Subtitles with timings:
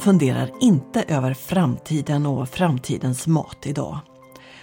[0.00, 3.98] funderar inte över framtiden och framtidens mat idag.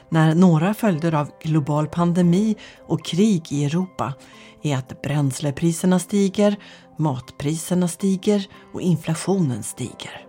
[0.10, 2.56] När några följder av global pandemi
[2.88, 4.14] och krig i Europa
[4.62, 6.56] är att bränslepriserna stiger,
[6.98, 10.26] matpriserna stiger och inflationen stiger.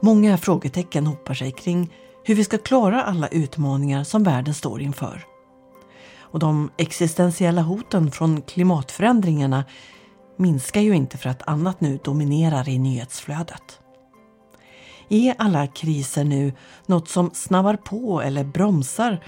[0.00, 1.92] Många frågetecken hopar sig kring
[2.24, 5.24] hur vi ska klara alla utmaningar som världen står inför.
[6.18, 9.64] Och de existentiella hoten från klimatförändringarna
[10.38, 13.80] minskar ju inte för att annat nu dominerar i nyhetsflödet.
[15.08, 16.52] Är alla kriser nu
[16.86, 19.20] något som snabbar på eller bromsar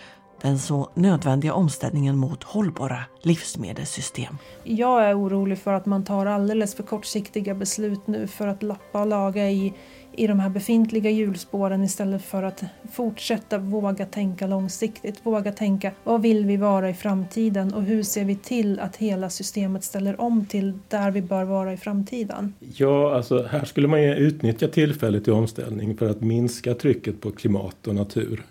[0.42, 4.38] den så nödvändiga omställningen mot hållbara livsmedelssystem?
[4.64, 9.00] Jag är orolig för att man tar alldeles för kortsiktiga beslut nu för att lappa
[9.00, 9.74] och laga i
[10.18, 15.20] i de här befintliga hjulspåren istället för att fortsätta våga tänka långsiktigt.
[15.22, 19.30] Våga tänka vad vill vi vara i framtiden och hur ser vi till att hela
[19.30, 22.54] systemet ställer om till där vi bör vara i framtiden?
[22.74, 27.30] Ja, alltså här skulle man ju utnyttja tillfället i omställning för att minska trycket på
[27.30, 28.42] klimat och natur.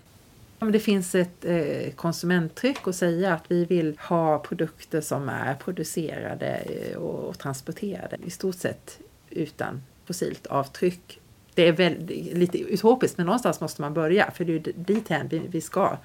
[0.72, 6.56] Det finns ett eh, konsumenttryck att säga att vi vill ha produkter som är producerade
[6.56, 8.98] eh, och transporterade i stort sett
[9.30, 11.20] utan fossilt avtryck
[11.58, 15.38] det är väl, lite utopiskt men någonstans måste man börja för det är dithän vi,
[15.38, 15.96] vi ska.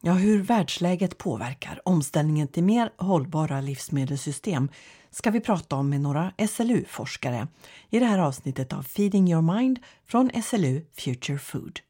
[0.00, 4.68] Ja, hur världsläget påverkar omställningen till mer hållbara livsmedelssystem
[5.10, 7.46] ska vi prata om med några SLU-forskare
[7.90, 11.80] i det här avsnittet av Feeding your mind från SLU Future Food.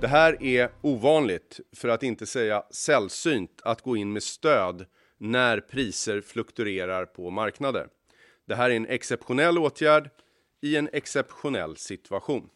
[0.00, 4.86] Det här är ovanligt, för att inte säga sällsynt, att gå in med stöd
[5.18, 7.88] när priser fluktuerar på marknader.
[8.46, 10.10] Det här är en exceptionell åtgärd
[10.62, 12.48] i en exceptionell situation.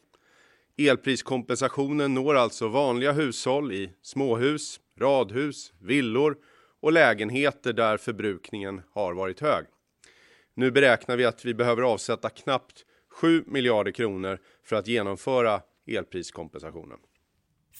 [0.76, 6.36] Elpriskompensationen når alltså vanliga hushåll i småhus, radhus, villor
[6.80, 9.64] och lägenheter där förbrukningen har varit hög.
[10.54, 16.98] Nu beräknar vi att vi behöver avsätta knappt 7 miljarder kronor för att genomföra elpriskompensationen.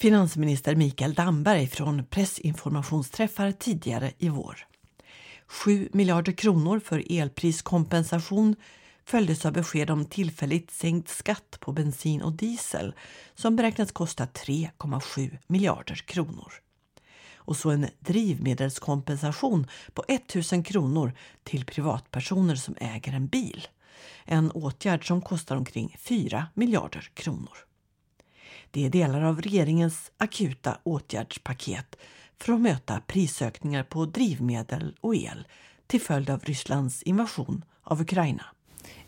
[0.01, 4.67] Finansminister Mikael Damberg från pressinformationsträffar tidigare i vår.
[5.47, 8.57] 7 miljarder kronor för elpriskompensation
[9.05, 12.95] följdes av besked om tillfälligt sänkt skatt på bensin och diesel
[13.35, 16.53] som beräknas kosta 3,7 miljarder kronor.
[17.35, 23.69] Och så en drivmedelskompensation på 1 000 kronor till privatpersoner som äger en bil.
[24.25, 27.68] En åtgärd som kostar omkring 4 miljarder kronor.
[28.71, 31.97] Det är delar av regeringens akuta åtgärdspaket
[32.39, 35.47] för att möta prisökningar på drivmedel och el
[35.87, 38.45] till följd av Rysslands invasion av Ukraina.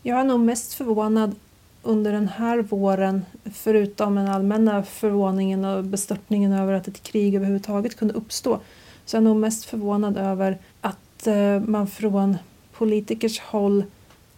[0.01, 1.35] Jag är nog mest förvånad
[1.83, 7.95] under den här våren, förutom den allmänna förvåningen och bestörtningen över att ett krig överhuvudtaget
[7.95, 8.59] kunde uppstå,
[9.05, 12.37] så är nog mest förvånad över att eh, man från
[12.73, 13.83] politikers håll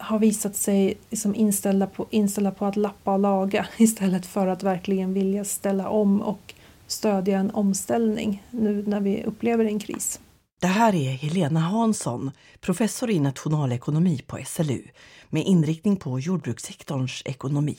[0.04, 4.64] har visat sig liksom inställda, på, inställda på att lappa och laga istället för att
[4.64, 6.54] verkligen vilja ställa om och
[6.88, 10.20] stödja en omställning nu när vi upplever en kris.
[10.62, 12.32] Det här är Helena Hansson,
[12.62, 14.84] professor i nationalekonomi på SLU
[15.30, 17.78] med inriktning på jordbrukssektorns ekonomi.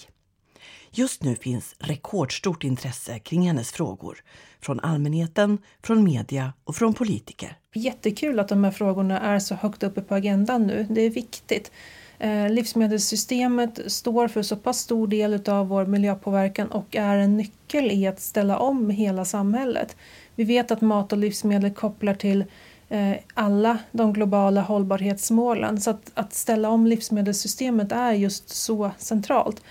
[0.91, 4.19] Just nu finns rekordstort intresse kring hennes frågor
[4.61, 7.59] från allmänheten, från media och från politiker.
[7.75, 10.87] Jättekul att de här frågorna är så högt uppe på agendan nu.
[10.91, 11.71] Det är viktigt.
[12.19, 17.91] Eh, livsmedelssystemet står för så pass stor del av vår miljöpåverkan och är en nyckel
[17.91, 19.97] i att ställa om hela samhället.
[20.35, 22.45] Vi vet att mat och livsmedel kopplar till
[22.89, 29.63] eh, alla de globala hållbarhetsmålen så att, att ställa om livsmedelssystemet är just så centralt.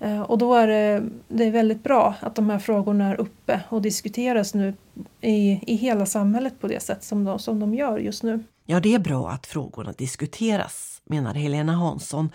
[0.00, 3.60] Eh, och då är det, det är väldigt bra att de här frågorna är uppe
[3.68, 4.74] och diskuteras nu
[5.20, 8.44] i, i hela samhället på det sätt som de, som de gör just nu.
[8.66, 12.30] Ja, det är bra att frågorna diskuteras menar Helena Hansson.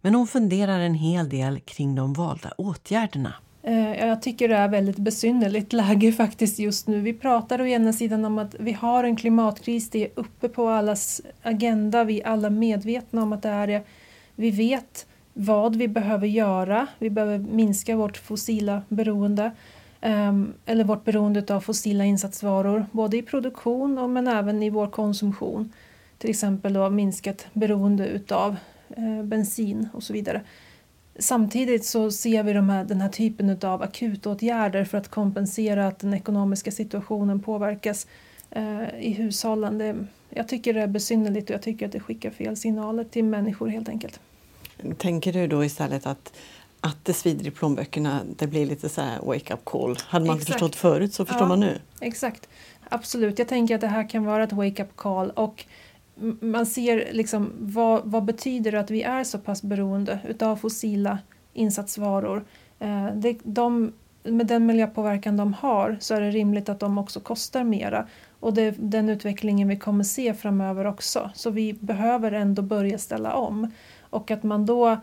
[0.00, 3.34] Men hon funderar en hel del kring de valda åtgärderna.
[3.62, 7.00] Eh, jag tycker det är väldigt besynnerligt läge faktiskt just nu.
[7.00, 10.68] Vi pratar å ena sidan om att vi har en klimatkris, det är uppe på
[10.68, 13.82] allas agenda, vi är alla medvetna om att det är det.
[14.34, 19.50] Vi vet vad vi behöver göra, vi behöver minska vårt fossila beroende
[20.00, 25.72] ehm, eller vårt beroende av fossila insatsvaror, både i produktion men även i vår konsumtion
[26.22, 28.56] till exempel då minskat beroende utav
[28.96, 30.42] eh, bensin och så vidare.
[31.18, 35.98] Samtidigt så ser vi de här, den här typen av akutåtgärder för att kompensera att
[35.98, 38.06] den ekonomiska situationen påverkas
[38.50, 39.78] eh, i hushållen.
[39.78, 43.24] Det, jag tycker det är besynnerligt och jag tycker att det skickar fel signaler till
[43.24, 44.20] människor helt enkelt.
[44.98, 46.32] Tänker du då istället att
[46.80, 49.96] att det svider i plånböckerna, det blir lite så här wake up call.
[50.06, 50.52] Hade man exakt.
[50.52, 51.80] förstått förut så förstår ja, man nu.
[52.00, 52.48] Exakt,
[52.88, 53.38] absolut.
[53.38, 55.66] Jag tänker att det här kan vara ett wake up call och
[56.40, 61.18] man ser liksom vad, vad betyder det att vi är så pass beroende utav fossila
[61.52, 62.44] insatsvaror.
[62.78, 63.92] Eh, det, de,
[64.22, 68.06] med den miljöpåverkan de har så är det rimligt att de också kostar mera.
[68.40, 71.30] Och det är den utvecklingen vi kommer se framöver också.
[71.34, 73.70] Så vi behöver ändå börja ställa om.
[74.00, 75.00] Och att man då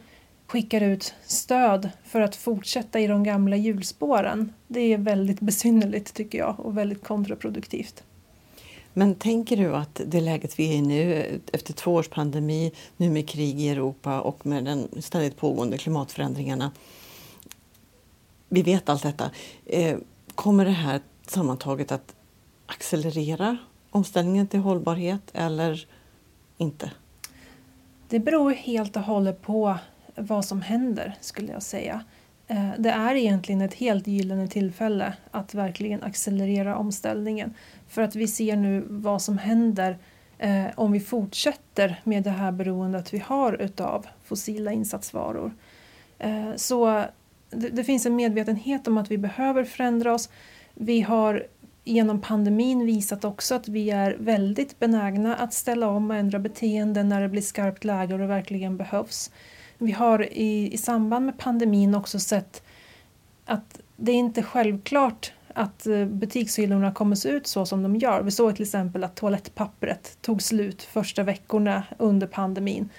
[0.48, 4.54] skickar ut stöd för att fortsätta i de gamla hjulspåren.
[4.68, 8.04] Det är väldigt besynnerligt tycker jag och väldigt kontraproduktivt.
[8.94, 13.10] Men tänker du att det läget vi är i nu efter två års pandemi, nu
[13.10, 16.72] med krig i Europa och med den ständigt pågående klimatförändringarna.
[18.50, 19.32] Vi vet allt detta.
[19.66, 19.98] Eh,
[20.36, 22.16] kommer det här sammantaget att
[22.66, 23.58] accelerera
[23.90, 25.88] omställningen till hållbarhet eller
[26.58, 26.92] inte?
[28.10, 29.78] Det beror helt och hållet på
[30.16, 32.04] vad som händer skulle jag säga.
[32.50, 37.54] Eh, det är egentligen ett helt gyllene tillfälle att verkligen accelerera omställningen.
[37.88, 39.98] För att vi ser nu vad som händer
[40.38, 45.54] eh, om vi fortsätter med det här beroendet vi har utav fossila insatsvaror.
[46.20, 47.06] Eh, så
[47.50, 50.30] det, det, finns en medvetenhet om att vi behöver förändra oss.
[50.74, 51.48] Vi har
[51.84, 57.10] genom pandemin visat också att vi är väldigt benägna att ställa om och ändra beteenden
[57.10, 59.32] när det blir skarpt läge och det verkligen behövs.
[59.82, 62.64] Vi har i, i samband med pandemin också sett
[63.46, 68.22] att det är inte självklart att eh, butikshyllorna kommer se ut så som de gör.
[68.22, 72.90] Vi såg till exempel att toalettpappret tog slut första veckorna under pandemin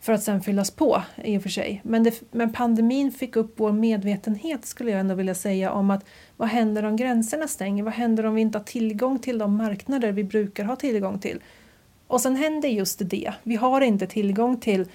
[0.00, 1.80] för att sen fyllas på i och för sig.
[1.84, 6.04] Men, det, men pandemin fick upp vår medvetenhet skulle jag ändå vilja säga om att
[6.36, 7.82] vad händer om gränserna stänger?
[7.82, 11.40] Vad händer om vi inte har tillgång till de marknader vi brukar ha tillgång till?
[12.06, 13.32] Och sen händer just det.
[13.42, 14.86] Vi har inte tillgång till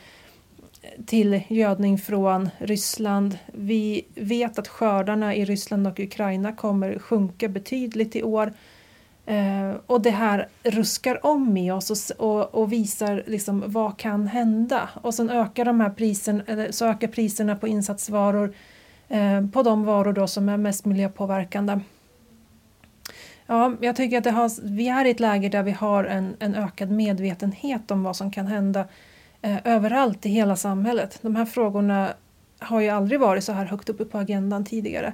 [1.05, 3.37] till gödning från Ryssland.
[3.45, 8.53] Vi vet att skördarna i Ryssland och Ukraina kommer sjunka betydligt i år.
[9.25, 14.27] Eh, och det här ruskar om i oss och, och, och, visar liksom vad kan
[14.27, 14.89] hända.
[15.01, 18.53] Och sen ökar de här priserna, så ökar priserna på insatsvaror
[19.09, 21.79] eh, på de varor då som är mest miljöpåverkande.
[23.45, 26.35] Ja, jag tycker att det har, vi är i ett läge där vi har en,
[26.39, 28.85] en ökad medvetenhet om vad som kan hända
[29.43, 31.19] eh, överallt i hela samhället.
[31.21, 32.13] De här frågorna
[32.59, 35.13] har ju aldrig varit så här högt uppe på agendan tidigare.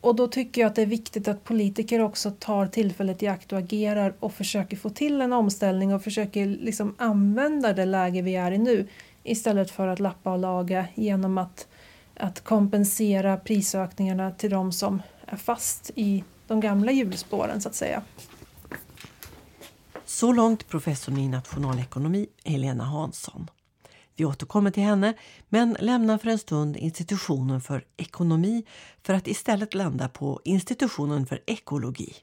[0.00, 3.52] Och då tycker jag att det är viktigt att politiker också tar tillfället i akt
[3.52, 8.36] och agerar och försöker få till en omställning och försöker liksom använda det läge vi
[8.36, 8.86] är i nu
[9.22, 11.68] istället för att lappa och laga genom att,
[12.16, 18.02] att kompensera prisökningarna till de som är fast i de gamla hjulspåren så att säga.
[20.20, 23.50] Så långt professorn i nationalekonomi Helena Hansson.
[24.16, 25.14] Vi återkommer till henne
[25.48, 28.64] men lämnar för en stund institutionen för ekonomi
[29.02, 32.14] för att istället landa på institutionen för ekologi.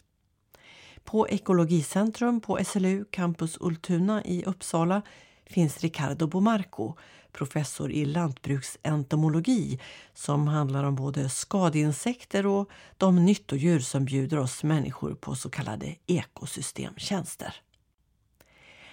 [1.04, 5.02] På Ekologicentrum på SLU Campus Ultuna i Uppsala
[5.46, 6.94] finns Ricardo Bomarco,
[7.32, 9.80] professor i lantbruksentomologi
[10.14, 15.96] som handlar om både skadeinsekter och de nyttodjur som bjuder oss människor på så kallade
[16.08, 17.62] ekosystemtjänster.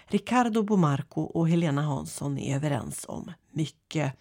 [0.06, 4.12] Ricardo Bomarco och Helena Hansson är överens om mycket.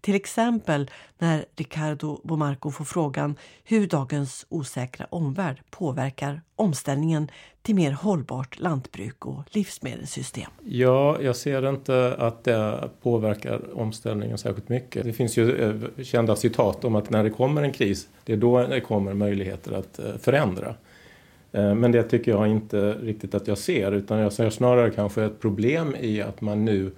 [0.00, 7.30] Till exempel när Ricardo Bomarco får frågan hur dagens osäkra omvärld påverkar omställningen
[7.62, 10.50] till mer hållbart lantbruk och livsmedelssystem.
[10.64, 15.04] Ja, jag ser inte att det påverkar omställningen särskilt mycket.
[15.04, 18.36] Det finns ju eh, kända citat om att när det kommer en kris, det är
[18.36, 20.74] då det kommer möjligheter att eh, förändra.
[21.52, 25.24] Eh, men det tycker jag inte riktigt att jag ser utan jag ser snarare kanske
[25.24, 26.90] ett problem i att man nu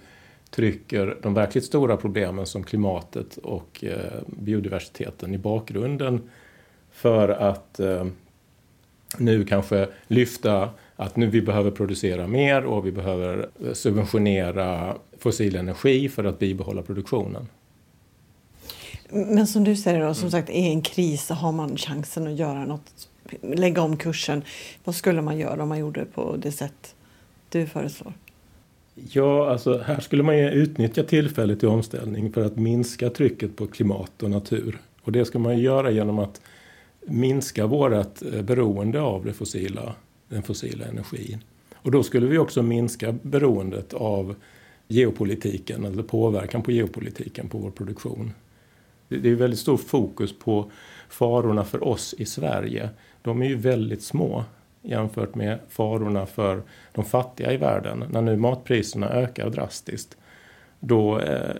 [0.49, 6.29] trycker de verkligt stora problemen som klimatet och eh, biodiversiteten i bakgrunden
[6.91, 8.05] för att eh,
[9.17, 16.09] nu kanske lyfta att nu vi behöver producera mer och vi behöver subventionera fossil energi
[16.09, 17.47] för att bibehålla produktionen.
[19.09, 22.65] Men som du säger, då, som sagt, i en kris har man chansen att göra
[22.65, 23.09] något
[23.41, 24.43] lägga om kursen.
[24.83, 26.95] Vad skulle man göra om man gjorde på det sätt
[27.49, 28.13] du föreslår?
[28.95, 33.67] Ja, alltså här skulle man ju utnyttja tillfället till omställning för att minska trycket på
[33.67, 34.79] klimat och natur.
[35.01, 36.41] Och det ska man göra genom att
[37.05, 39.95] minska vårt eh, beroende av det fossila,
[40.27, 41.43] den fossila energin.
[41.75, 44.35] Och då skulle vi också minska beroendet av
[44.87, 48.31] geopolitiken eller påverkan på geopolitiken på vår produktion.
[49.07, 50.71] Det är väldigt stor fokus på
[51.09, 52.89] farorna för oss i Sverige
[53.23, 54.45] de är ju väldigt små
[54.81, 56.61] jämfört med farorna för
[56.91, 58.03] de fattiga i världen.
[58.11, 60.17] När nu matpriserna ökar drastiskt
[60.79, 61.55] då eh,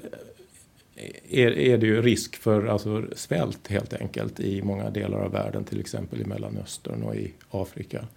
[1.29, 5.79] är, det ju risk för alltså, svält helt enkelt i många delar av världen, till
[5.79, 8.07] exempel i Mellanöstern och i Afrika.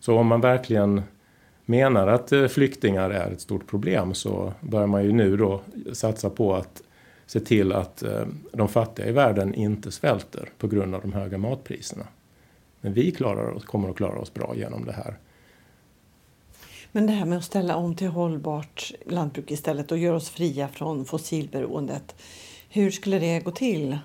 [0.00, 1.02] Så om man verkligen
[1.64, 5.60] menar att eh, flyktingar är ett stort problem så börjar man ju nu då
[5.92, 6.82] satsa på att
[7.26, 11.38] se till att eh, de fattiga i världen inte svälter på grund av de höga
[11.38, 12.06] matpriserna.
[12.80, 15.16] Men vi klarar oss, kommer att klara oss bra genom det här.
[16.92, 20.68] Men det här med att ställa om till hållbart lantbruk istället och göra oss fria
[20.68, 22.14] från fossilberoendet.
[22.68, 23.98] Hur skulle det gå till?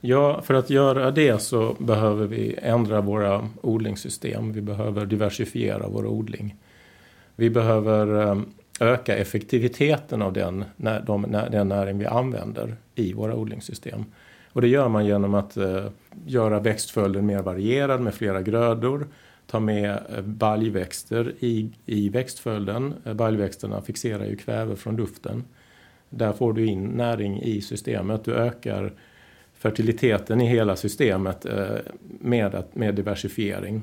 [0.00, 4.52] Ja, för att göra det så behöver vi ändra våra odlingssystem.
[4.52, 6.56] Vi behöver diversifiera vår odling.
[7.36, 8.40] Vi behöver eh,
[8.80, 10.64] öka effektiviteten av den,
[11.06, 14.04] de, den näring vi använder i våra odlingssystem.
[14.54, 15.84] Och det gör man genom att eh,
[16.26, 19.06] göra växtföljden mer varierad med flera grödor,
[19.46, 22.94] ta med eh, baljväxter i, i växtföljden.
[23.04, 25.44] Eh, baljväxterna fixerar ju kväve från luften.
[26.10, 28.24] Där får du in näring i systemet.
[28.24, 28.92] Du ökar
[29.54, 31.76] fertiliteten i hela systemet eh,
[32.20, 33.82] med, med diversifiering.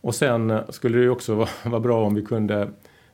[0.00, 2.68] Och sen eh, skulle det också vara, vara bra om vi kunde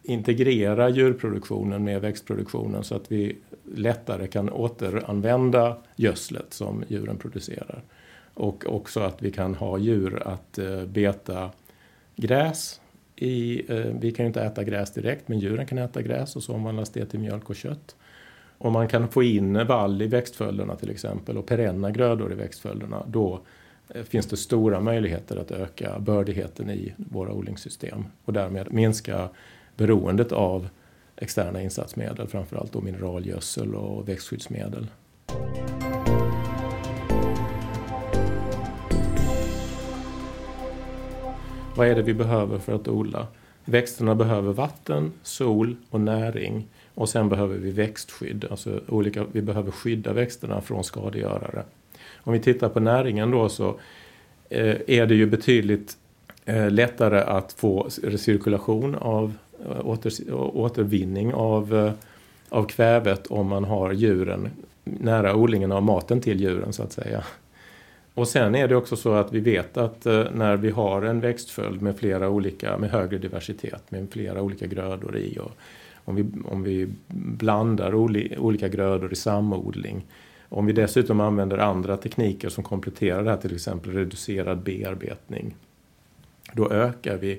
[0.06, 3.36] integrera djurproduktionen med växtproduktionen så att vi
[3.74, 7.82] lättare kan återanvända gödslet som djuren producerar.
[8.34, 11.50] Och också att vi kan ha djur att eh, beta
[12.16, 12.80] gräs.
[13.16, 16.42] I, eh, vi kan ju inte äta gräs direkt men djuren kan äta gräs och
[16.42, 17.96] så omvandlas det till mjölk och kött.
[18.58, 23.04] Om man kan få in vall i växtföljderna till exempel och perenna grödor i växtföljderna
[23.06, 23.40] då
[23.88, 29.28] eh, finns det stora möjligheter att öka bördigheten i våra odlingssystem och därmed minska
[29.76, 30.68] beroendet av
[31.16, 34.86] externa insatsmedel, framförallt då mineralgödsel och växtskyddsmedel.
[41.76, 43.26] Vad är det vi behöver för att odla?
[43.64, 48.44] Växterna behöver vatten, sol och näring och sen behöver vi växtskydd.
[48.50, 51.64] Alltså olika, vi behöver skydda växterna från skadegörare.
[52.16, 53.68] Om vi tittar på näringen då så
[54.48, 55.96] eh, är det ju betydligt
[56.44, 61.92] eh, lättare att få recirkulation av Eh, åter, återvinning av, eh,
[62.48, 64.50] av kvävet om man har djuren
[64.84, 67.24] nära odlingen av maten till djuren så att säga.
[68.14, 71.20] Och sen är det också så att vi vet att eh, när vi har en
[71.20, 75.52] växtföljd med flera olika, med högre diversitet, med flera olika grödor i och
[76.04, 80.06] om vi, om vi blandar olika grödor i samodling
[80.48, 85.54] om vi dessutom använder andra tekniker som kompletterar det här, till exempel reducerad bearbetning,
[86.52, 87.38] då ökar vi Eh,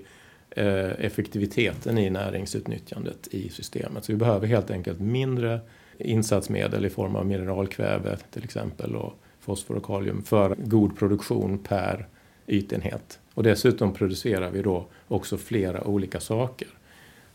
[0.58, 4.06] Eh, effektiviteten i näringsutnyttjandet i systemet.
[4.06, 5.60] Så vi behöver helt enkelt mindre
[5.98, 12.08] insatsmedel i form av mineralkväve till exempel och fosfor och kalium för god produktion per
[12.48, 13.20] ytenhet.
[13.34, 16.68] Och dessutom producerar vi då också flera olika saker.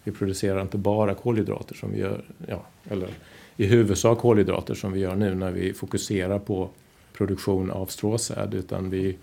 [0.04, 3.08] Vi producerar inte bara kolhydrater som vi gör, ja, eller
[3.56, 6.68] i huvudsak kolhydrater som vi gör nu när vi fokuserar på
[7.12, 9.16] produktion av stråsäd utan vi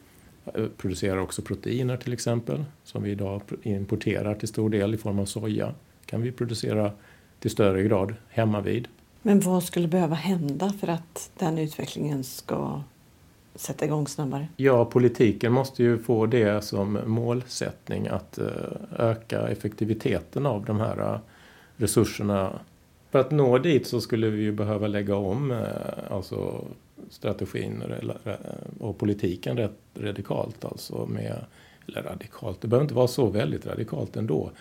[0.78, 5.26] producerar också proteiner till exempel som vi idag importerar till stor del i form av
[5.26, 5.74] soja.
[6.06, 6.92] kan vi producera
[7.40, 8.88] till större grad hemma vid.
[9.22, 12.82] Men vad skulle behöva hända för att den utvecklingen ska
[13.56, 14.48] sätta igång snabbare?
[14.56, 18.46] Ja, politiken måste ju få det som målsättning att eh,
[18.98, 21.20] öka effektiviteten av de här eh,
[21.76, 22.60] resurserna.
[23.12, 25.64] För att nå dit så skulle vi ju behöva lägga om
[26.10, 26.66] alltså
[27.10, 27.84] strategin
[28.80, 30.66] och politiken rätt radikalt.
[30.66, 31.46] Alltså med,
[31.88, 34.52] eller radikalt, det behöver inte vara så väldigt radikalt ändå.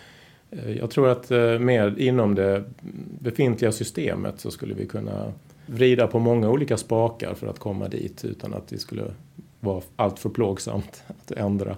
[0.51, 2.63] Eh, jag tror att eh, med, inom det
[3.19, 5.33] befintliga systemet så skulle vi kunna
[5.65, 9.03] vrida på många olika spakar för att komma dit utan att det skulle
[9.59, 11.77] vara allt för plågsamt att ändra.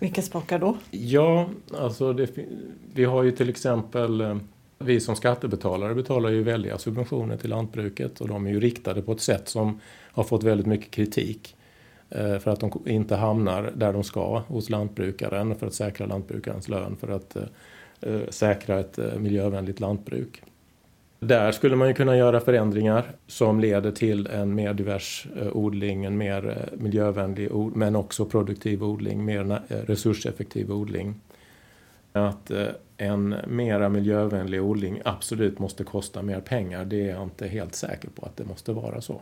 [0.00, 0.76] Vilka spakar då?
[0.90, 2.30] Ja, alltså det,
[2.94, 4.36] vi har ju till exempel eh,
[4.78, 9.12] vi som skattebetalare betalar ju väldiga subventioner till lantbruket och de är ju riktade på
[9.12, 9.80] ett sätt som
[10.12, 11.56] har fått väldigt mycket kritik
[12.10, 16.68] eh, för att de inte hamnar där de ska hos lantbrukaren för att säkra lantbrukarens
[16.68, 17.42] lön för att eh,
[18.00, 20.42] eh, säkra ett miljövänligt lantbruk.
[21.20, 26.18] Där skulle man ju kunna göra förändringar som leder till en mer divers odling, en
[26.18, 31.14] mer miljövänlig men också produktiv odling, mer resurseffektiv odling.
[32.12, 37.46] Att eh, en mera miljövänlig odling absolut måste kosta mer pengar, det är jag inte
[37.46, 39.20] helt säker på att det måste vara så.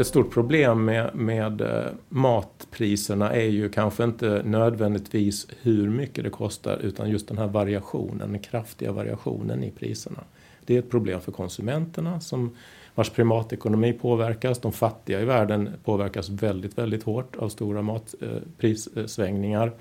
[0.00, 6.30] Ett stort problem med, med eh, matpriserna är ju kanske inte nödvändigtvis hur mycket det
[6.30, 10.20] kostar utan just den här variationen, den kraftiga variationen i priserna.
[10.64, 12.56] Det är ett problem för konsumenterna som,
[13.00, 14.58] vars primatekonomi påverkas.
[14.58, 19.72] De fattiga i världen påverkas väldigt, väldigt hårt av stora matprissvängningar.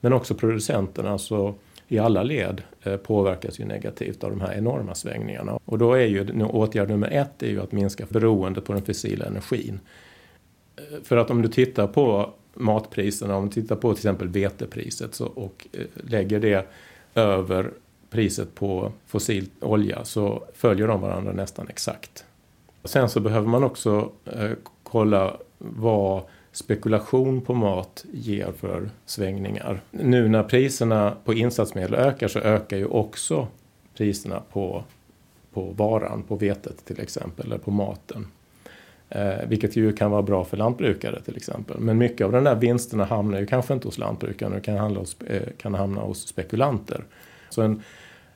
[0.00, 1.18] Men också producenterna.
[1.18, 1.54] Så
[1.88, 5.58] i alla led eh, påverkas ju negativt av de här enorma svängningarna.
[5.64, 9.24] Och då är ju åtgärd nummer ett är ju att minska beroendet på den fossila
[9.24, 9.80] energin.
[10.76, 15.14] Eh, för att om du tittar på matpriserna, om du tittar på till exempel vetepriset
[15.14, 16.66] så, och eh, lägger det
[17.14, 17.70] över
[18.10, 22.24] priset på fossil olja så följer de varandra nästan exakt.
[22.88, 24.50] Sen så behöver man också eh,
[24.82, 29.80] kolla vad spekulation på mat ger för svängningar.
[29.90, 33.46] Nu när priserna på insatsmedel ökar så ökar ju också
[33.96, 34.84] priserna på,
[35.52, 38.26] på varan, på vetet till exempel, eller på maten.
[39.08, 41.80] Eh, vilket ju kan vara bra för lantbrukare till exempel.
[41.80, 45.16] Men mycket av de där vinsterna hamnar ju kanske inte hos lantbrukare, utan kan, hos,
[45.20, 47.04] eh, kan hamna hos spekulanter.
[47.50, 47.82] Så en,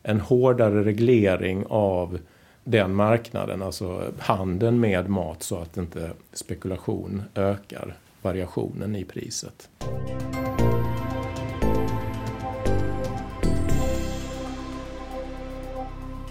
[0.03, 2.19] en hårdare reglering av
[2.65, 9.69] den marknaden, alltså handeln med mat så att inte spekulation ökar variationen i priset.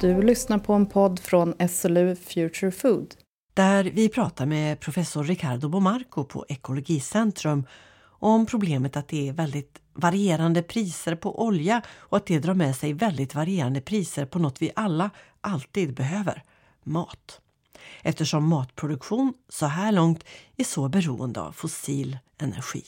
[0.02, 3.16] Du lyssnar på en podd från SLU Future Food.
[3.54, 7.66] Där vi pratar med professor Ricardo Bomarco på Ekologicentrum
[8.04, 12.76] om problemet att det är väldigt varierande priser på olja och att det drar med
[12.76, 15.10] sig väldigt varierande priser på något vi alla
[15.42, 16.44] alltid behöver,
[16.84, 17.42] mat.
[18.02, 20.24] Eftersom matproduktion så här långt
[20.58, 22.84] är så beroende av fossil energi.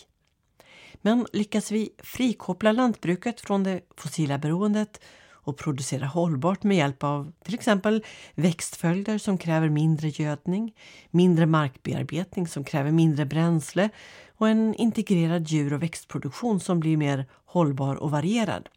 [1.01, 4.99] Men lyckas vi frikoppla lantbruket från det fossila beroendet
[5.43, 8.03] och producera hållbart med hjälp av till exempel
[8.35, 10.75] växtföljder som kräver mindre gödning,
[11.11, 13.89] mindre markbearbetning som kräver mindre bränsle
[14.37, 18.69] och en integrerad djur och växtproduktion som blir mer hållbar och varierad.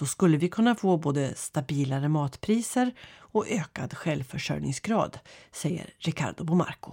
[0.00, 5.18] Då skulle vi kunna få både stabilare matpriser och ökad självförsörjningsgrad,
[5.52, 6.92] säger Ricardo Bomarco.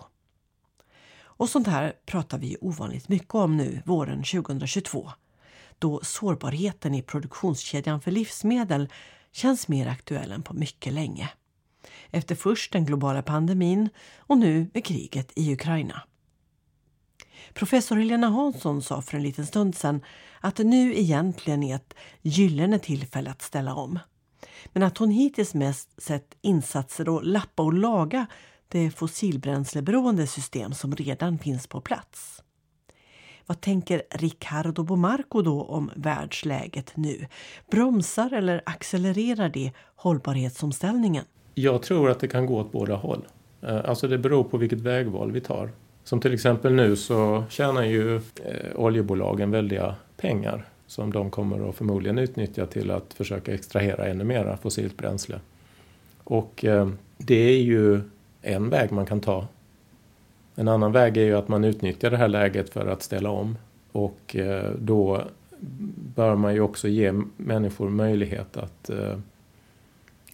[1.20, 5.12] Och sånt här pratar vi ovanligt mycket om nu våren 2022
[5.80, 8.90] då sårbarheten i produktionskedjan för livsmedel
[9.32, 11.30] känns mer aktuell än på mycket länge.
[12.12, 16.04] Efter först den globala pandemin och nu med kriget i Ukraina.
[17.54, 20.02] Professor Helena Hansson sa för en liten stund sedan
[20.42, 24.00] att det nu egentligen är ett gyllene tillfälle att ställa om.
[24.74, 28.26] Men att hon hittills mest sett insatser att lappa och laga
[28.68, 32.44] det fossilbränsleberoende system som redan finns på plats.
[33.46, 37.28] Vad tänker Ricardo Bomarco då om världsläget nu?
[37.72, 41.26] Bromsar eller accelererar det hållbarhetsomställningen?
[41.54, 43.28] Jag tror att det kan gå åt båda håll.
[43.62, 45.72] Eh, alltså det beror på vilket vägval vi tar.
[46.08, 48.22] Som till exempel nu så tjänar ju eh,
[48.76, 54.58] oljebolagen väldiga pengar som de kommer att förmodligen utnyttja till att försöka extrahera ännu mera
[54.58, 55.40] fossilt bränsle.
[56.24, 58.02] Och eh, det är ju
[58.42, 59.48] en väg man kan ta
[60.60, 63.58] en annan väg är ju att man utnyttjar det här läget för att ställa om.
[63.92, 65.24] Och eh, då
[66.16, 69.18] bör man ju också ge människor möjlighet att eh,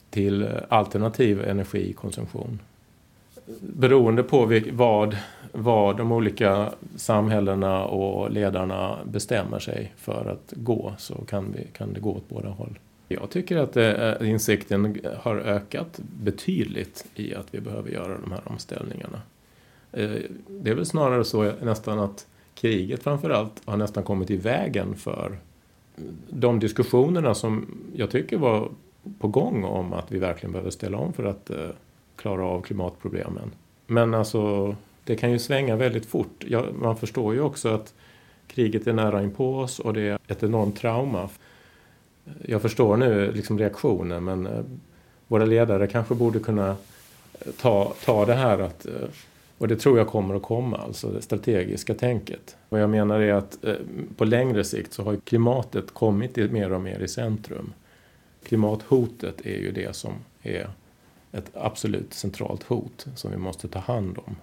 [0.09, 2.59] till alternativ energikonsumtion.
[3.59, 5.17] Beroende på vad,
[5.53, 11.93] vad de olika samhällena och ledarna bestämmer sig för att gå så kan, vi, kan
[11.93, 12.79] det gå åt båda håll.
[13.07, 18.31] Jag tycker att eh, eh, insikten har ökat betydligt i att vi behöver göra de
[18.31, 19.21] här omställningarna.
[19.91, 20.11] Eh,
[20.47, 25.37] det är väl snarare så nästan att kriget framförallt har nästan kommit i vägen för
[26.29, 28.69] de diskussionerna som jag tycker var
[29.19, 31.69] på gång om att vi verkligen behöver ställa om för att eh,
[32.15, 33.51] klara av klimatproblemen.
[33.87, 36.45] Men alltså, det kan ju svänga väldigt fort.
[36.47, 37.93] Ja, man förstår ju också att
[38.47, 41.29] kriget är nära inpå oss och det är ett enormt trauma.
[42.45, 44.63] Jag förstår nu liksom reaktionen men eh,
[45.27, 46.69] våra ledare kanske borde kunna
[47.39, 48.93] eh, ta, ta det här att eh,
[49.57, 52.57] och det tror jag kommer att komma, alltså det strategiska tänket.
[52.69, 53.57] Vad jag menar är att
[54.17, 57.73] på längre sikt så har klimatet kommit mer och mer i centrum.
[58.43, 60.69] Klimathotet är ju det som är
[61.31, 64.35] ett absolut centralt hot som vi måste ta hand om.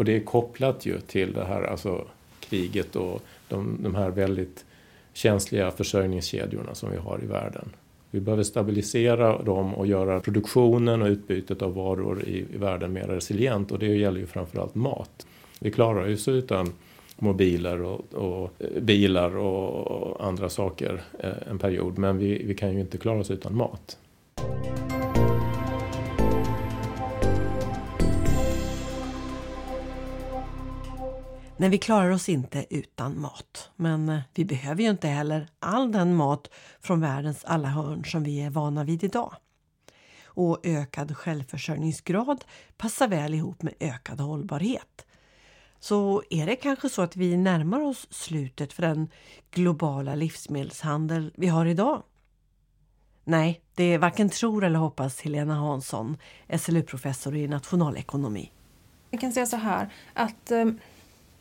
[0.00, 2.06] Och det är kopplat ju till det här alltså
[2.40, 4.64] kriget och de, de här väldigt
[5.12, 7.68] känsliga försörjningskedjorna som vi har i världen.
[8.10, 13.06] Vi behöver stabilisera dem och göra produktionen och utbytet av varor i, i världen mer
[13.06, 15.26] resilient och det gäller ju framförallt mat.
[15.58, 16.72] Vi klarar ju så utan
[17.18, 22.72] mobiler och, och eh, bilar och, andra saker eh, en period men vi, vi kan
[22.74, 23.98] ju inte klara oss utan mat.
[31.60, 33.70] Nej, vi klarar oss inte utan mat.
[33.76, 38.22] Men eh, vi behöver ju inte heller all den mat från världens alla hörn som
[38.22, 39.34] vi är vana vid idag.
[40.24, 42.44] Och ökad självförsörjningsgrad
[42.76, 45.06] passar väl ihop med ökad hållbarhet.
[45.80, 49.08] Så är det kanske så att vi närmar oss slutet för den
[49.50, 52.02] globala livsmedelshandel vi har idag?
[53.24, 56.16] Nej, det är varken tror eller hoppas Helena Hansson,
[56.58, 58.52] SLU-professor i nationalekonomi.
[59.10, 60.64] Vi kan säga så här att eh,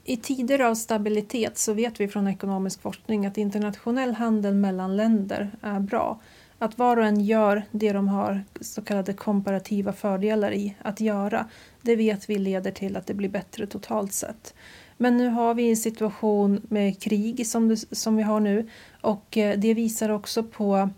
[0.09, 5.51] i tider av stabilitet så vet vi från ekonomisk forskning att internationell handel mellan länder
[5.61, 6.19] är bra.
[6.57, 11.45] Att var och en gör det de har så kallade komparativa fördelar i att göra,
[11.81, 14.53] det vet vi leder till att det blir bättre totalt sett.
[14.97, 18.69] Men nu har vi en situation med krig som, det, som vi har nu
[19.01, 20.89] och eh, det visar också på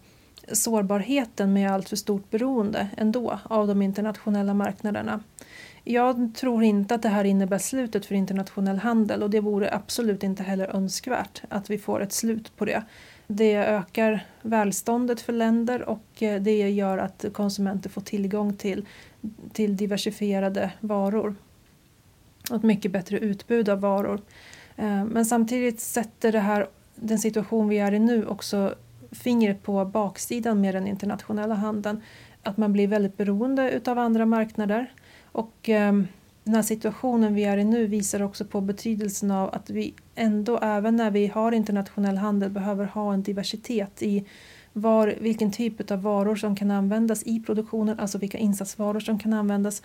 [0.51, 5.23] sårbarheten med allt för stort beroende ändå av de internationella marknaderna.
[5.83, 10.23] Jag tror inte att det här innebär slutet för internationell handel och det vore absolut
[10.23, 12.83] inte heller önskvärt att vi får ett slut på det.
[13.27, 18.85] Det ökar välståndet för länder och eh, det gör att konsumenter får tillgång till,
[19.53, 21.35] till diversifierade varor
[22.49, 24.21] och ett mycket bättre utbud av varor.
[24.75, 28.75] Eh, men samtidigt sätter det här, den situation vi är i nu också
[29.11, 32.01] fingret på baksidan med den internationella handeln.
[32.43, 34.91] Att man blir väldigt beroende utav andra marknader.
[35.31, 35.93] Och eh,
[36.43, 40.57] den här situationen vi är i nu visar också på betydelsen av att vi ändå,
[40.57, 44.25] även när vi har internationell handel, behöver ha en diversitet i
[44.73, 49.33] var, vilken typ av varor som kan användas i produktionen, alltså vilka insatsvaror som kan
[49.33, 49.81] användas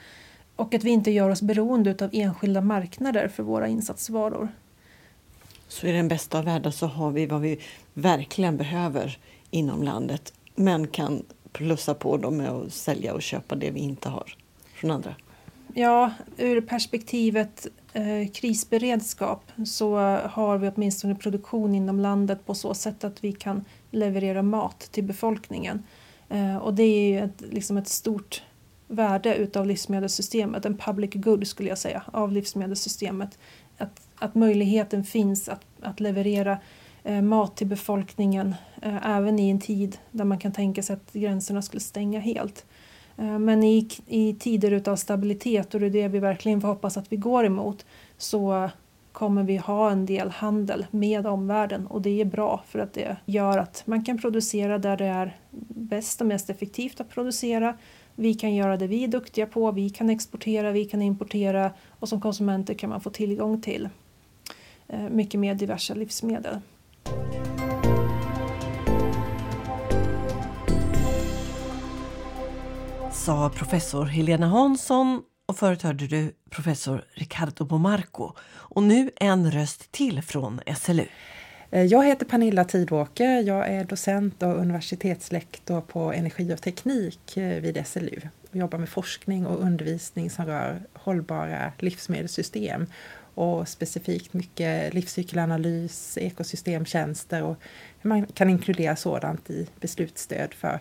[0.57, 4.49] och att vi inte gör oss beroende av enskilda marknader för våra insatsvaror.
[5.69, 7.61] Så i den bästa av världar så har vi vad vi
[7.95, 9.19] verkligen behöver
[9.51, 14.09] inom landet men kan plussa på dem med att sälja och köpa det vi inte
[14.09, 14.37] har
[14.75, 15.15] från andra.
[15.79, 23.05] Ja, ur perspektivet eh, krisberedskap så har vi åtminstone produktion inom landet på så sätt
[23.05, 25.83] att vi kan leverera mat till befolkningen.
[26.29, 28.43] Eh, och det är ju ett, liksom ett stort
[28.89, 33.39] värde utav livsmedelssystemet, en public good skulle jag säga, av livsmedelssystemet.
[33.79, 36.59] Att, att möjligheten finns att, att leverera
[37.05, 41.13] eh, mat till befolkningen eh, även i en tid där man kan tänka sig att
[41.13, 42.65] gränserna skulle stänga helt.
[43.17, 46.97] Eh, men i, i tider utav stabilitet, och det är det vi verkligen får hoppas
[46.97, 47.87] att vi går emot,
[48.19, 48.71] så
[49.13, 53.17] kommer vi ha en del handel med omvärlden och det är bra för att det
[53.25, 55.37] gör att man kan producera där det är
[55.69, 57.75] bäst och mest effektivt att producera
[58.17, 62.09] vi kan göra det vi är duktiga på, vi kan exportera, vi kan importera och
[62.09, 63.89] som konsumenter kan man få tillgång till
[64.89, 66.59] eh, mycket mer diverse livsmedel.
[73.25, 78.33] Sa professor Helena Hansson och förut hörde du professor Ricardo Bomarco.
[78.49, 81.07] Och nu en röst till från SLU.
[81.71, 83.41] Eh, jag heter Pernilla Tidåker.
[83.41, 88.21] Jag är docent och universitetslektor på energi och teknik eh, vid SLU.
[88.51, 92.87] Jag jobbar med forskning och undervisning som rör hållbara livsmedelssystem
[93.35, 97.57] och specifikt mycket livscykelanalys, ekosystemtjänster och
[98.01, 100.81] hur man kan inkludera sådant i beslutsstöd för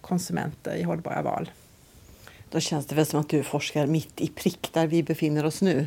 [0.00, 1.50] konsumenter i hållbara val.
[2.50, 5.62] Då känns det väl som att du forskar mitt i prick där vi befinner oss
[5.62, 5.86] nu?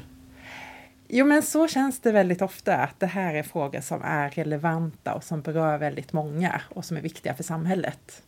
[1.08, 5.14] Jo, men så känns det väldigt ofta att det här är frågor som är relevanta
[5.14, 8.22] och som berör väldigt många och som är viktiga för samhället.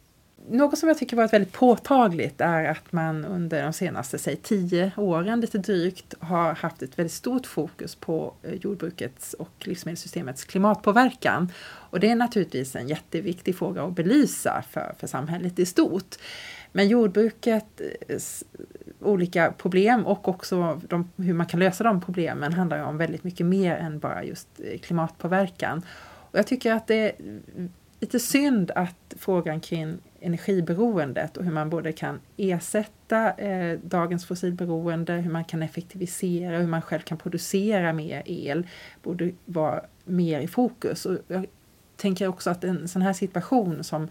[0.50, 4.92] Något som jag tycker varit väldigt påtagligt är att man under de senaste säg, tio
[4.98, 11.52] åren lite drygt har haft ett väldigt stort fokus på eh, jordbrukets och livsmedelssystemets klimatpåverkan.
[11.64, 16.16] Och det är naturligtvis en jätteviktig fråga att belysa för, för samhället i stort.
[16.76, 17.64] Men jordbrukets
[18.08, 18.18] eh,
[19.00, 23.24] olika problem och också de, hur man kan lösa de problemen handlar ju om väldigt
[23.24, 25.86] mycket mer än bara just eh, klimatpåverkan.
[26.06, 27.16] Och jag tycker att det är
[28.00, 35.14] lite synd att frågan kring energiberoendet och hur man både kan ersätta eh, dagens fossilberoende,
[35.14, 38.68] hur man kan effektivisera, hur man själv kan producera mer el,
[39.04, 41.06] borde vara mer i fokus.
[41.06, 41.46] Och jag
[41.96, 44.08] tänker också att en sån här situation som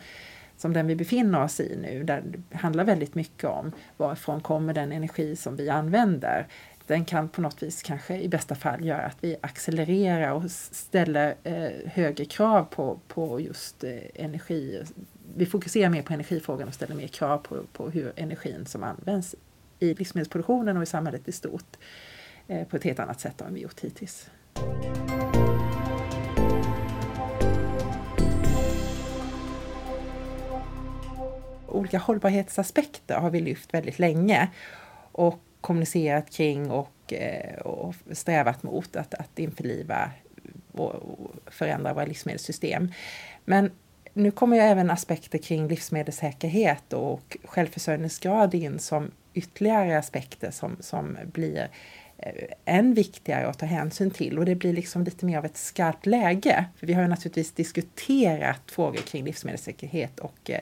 [0.63, 4.75] som den vi befinner oss i nu, där det handlar väldigt mycket om varifrån kommer
[4.75, 6.47] den energi som vi använder.
[6.87, 11.35] Den kan på något vis kanske i bästa fall göra att vi accelererar och ställer
[11.45, 14.83] eh, högre krav på, på just eh, energi.
[15.37, 19.35] Vi fokuserar mer på energifrågan och ställer mer krav på, på hur energin som används
[19.79, 21.77] i livsmedelsproduktionen och i samhället i stort
[22.47, 24.31] eh, på ett helt annat sätt än vi gjort hittills.
[31.73, 34.49] Olika hållbarhetsaspekter har vi lyft väldigt länge
[35.13, 40.11] och kommunicerat kring och, eh, och strävat mot att, att införliva
[40.73, 42.93] och förändra våra livsmedelssystem.
[43.45, 43.71] Men
[44.15, 51.19] nu kommer ju även aspekter kring livsmedelssäkerhet och självförsörjningsgrad in som ytterligare aspekter som, som
[51.33, 51.69] blir
[52.19, 52.33] eh,
[52.65, 56.07] än viktigare att ta hänsyn till och det blir liksom lite mer av ett skarpt
[56.07, 56.65] läge.
[56.77, 60.61] För vi har ju naturligtvis diskuterat frågor kring livsmedelssäkerhet och eh,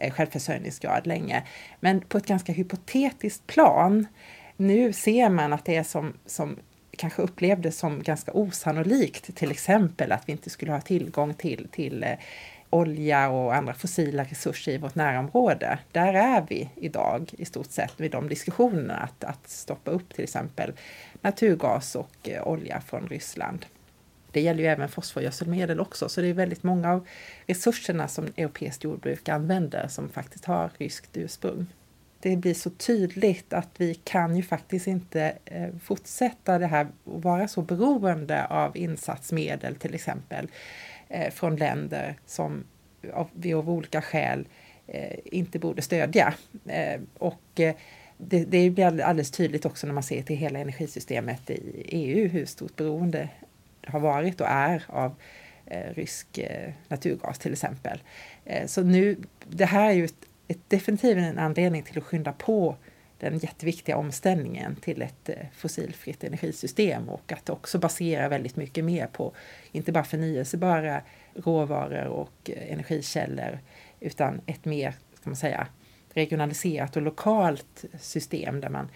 [0.00, 1.42] Eh, självförsörjningsgrad länge.
[1.80, 4.06] Men på ett ganska hypotetiskt plan
[4.56, 6.56] nu ser man att det är som, som
[6.96, 12.02] kanske upplevdes som ganska osannolikt, till exempel att vi inte skulle ha tillgång till, till
[12.02, 12.12] eh,
[12.70, 15.78] olja och andra fossila resurser i vårt närområde.
[15.92, 20.24] Där är vi idag i stort sett vid de diskussionerna att, att stoppa upp till
[20.24, 20.72] exempel
[21.20, 23.66] naturgas och eh, olja från Ryssland.
[24.38, 27.06] Det gäller ju även fosforgödselmedel också, så det är väldigt många av
[27.46, 31.66] resurserna som europeiskt jordbruk använder som faktiskt har ryskt ursprung.
[32.20, 37.22] Det blir så tydligt att vi kan ju faktiskt inte eh, fortsätta det här och
[37.22, 40.48] vara så beroende av insatsmedel till exempel
[41.08, 42.64] eh, från länder som
[43.32, 44.48] vi av olika skäl
[44.86, 46.34] eh, inte borde stödja.
[47.18, 47.42] Och
[48.16, 52.46] det, det blir alldeles tydligt också när man ser till hela energisystemet i EU hur
[52.46, 53.28] stort beroende
[53.88, 55.14] har varit och är av
[55.66, 58.02] eh, rysk eh, naturgas till exempel.
[58.44, 59.16] Eh, så nu,
[59.48, 62.76] det här är ju ett, ett, definitivt en anledning till att skynda på
[63.18, 69.06] den jätteviktiga omställningen till ett eh, fossilfritt energisystem och att också basera väldigt mycket mer
[69.06, 69.32] på
[69.72, 71.02] inte bara förnyelsebara
[71.34, 73.58] råvaror och eh, energikällor
[74.00, 75.66] utan ett mer, ska man säga,
[76.12, 78.88] regionaliserat och lokalt system där man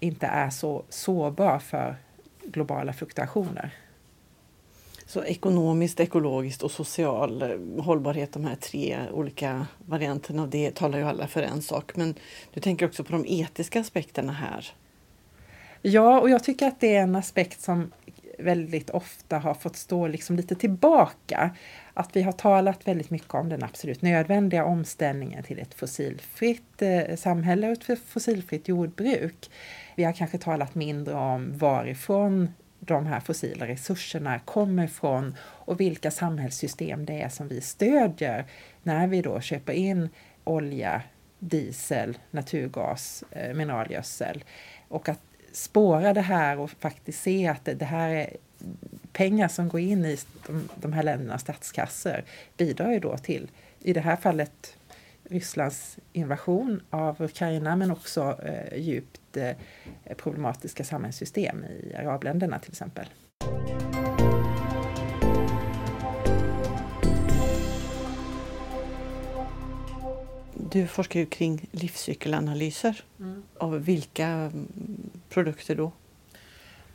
[0.00, 1.96] inte är så sårbar för
[2.42, 3.74] globala fluktuationer.
[5.06, 10.98] Så ekonomiskt, ekologiskt och social eh, hållbarhet, de här tre olika varianterna av det talar
[10.98, 11.96] ju alla för en sak.
[11.96, 12.14] Men
[12.54, 14.66] du tänker också på de etiska aspekterna här.
[15.82, 17.92] Ja, och jag tycker att det är en aspekt som
[18.38, 21.50] väldigt ofta har fått stå liksom lite tillbaka.
[21.94, 27.16] Att vi har talat väldigt mycket om den absolut nödvändiga omställningen till ett fossilfritt eh,
[27.16, 29.50] samhälle och ett fossilfritt jordbruk.
[29.94, 32.48] Vi har kanske talat mindre om varifrån
[32.86, 38.44] de här fossila resurserna kommer ifrån och vilka samhällssystem det är som vi stödjer
[38.82, 40.08] när vi då köper in
[40.44, 41.02] olja,
[41.38, 44.44] diesel, naturgas, eh, mineralgödsel.
[44.88, 45.20] Och att
[45.52, 48.36] spåra det här och faktiskt se att det, det här är
[49.12, 52.24] pengar som går in i de, de här ländernas statskassor
[52.56, 54.76] bidrar ju då till, i det här fallet,
[55.30, 59.56] Rysslands invasion av Ukraina men också eh, djupt eh,
[60.16, 63.06] problematiska samhällssystem i arabländerna till exempel.
[70.70, 73.04] Du forskar ju kring livscykelanalyser.
[73.20, 73.42] Mm.
[73.58, 74.52] Av vilka
[75.28, 75.92] produkter då?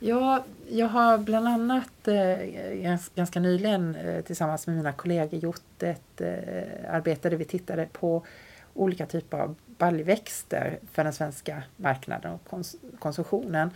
[0.04, 6.20] Ja, jag har bland annat eh, ganska nyligen eh, tillsammans med mina kollegor gjort ett
[6.20, 8.26] eh, arbete där vi tittade på
[8.74, 13.70] olika typer av baljväxter för den svenska marknaden och kons konsumtionen.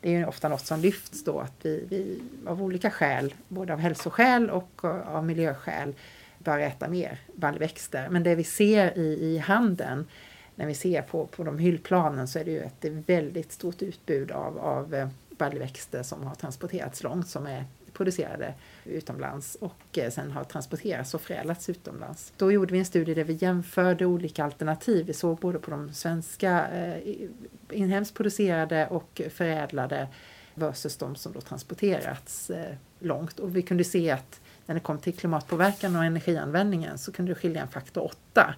[0.00, 3.72] Det är ju ofta något som lyfts då att vi, vi av olika skäl, både
[3.72, 5.94] av hälsoskäl och eh, av miljöskäl,
[6.38, 8.08] bör äta mer baljväxter.
[8.08, 10.06] Men det vi ser i, i handeln
[10.54, 14.30] när vi ser på, på de hyllplanen så är det ju ett väldigt stort utbud
[14.30, 15.08] av, av eh,
[15.38, 17.64] baljväxter som har transporterats långt som är
[17.98, 22.32] producerade utomlands och eh, sen har transporterats och förädlats utomlands.
[22.36, 25.06] Då gjorde vi en studie där vi jämförde olika alternativ.
[25.06, 27.28] Vi såg både på de svenska eh,
[27.70, 30.08] inhemskt producerade och förädlade
[30.54, 34.98] versus de som då transporterats eh, långt och vi kunde se att när det kom
[34.98, 38.54] till klimatpåverkan och energianvändningen så kunde det skilja en faktor 8.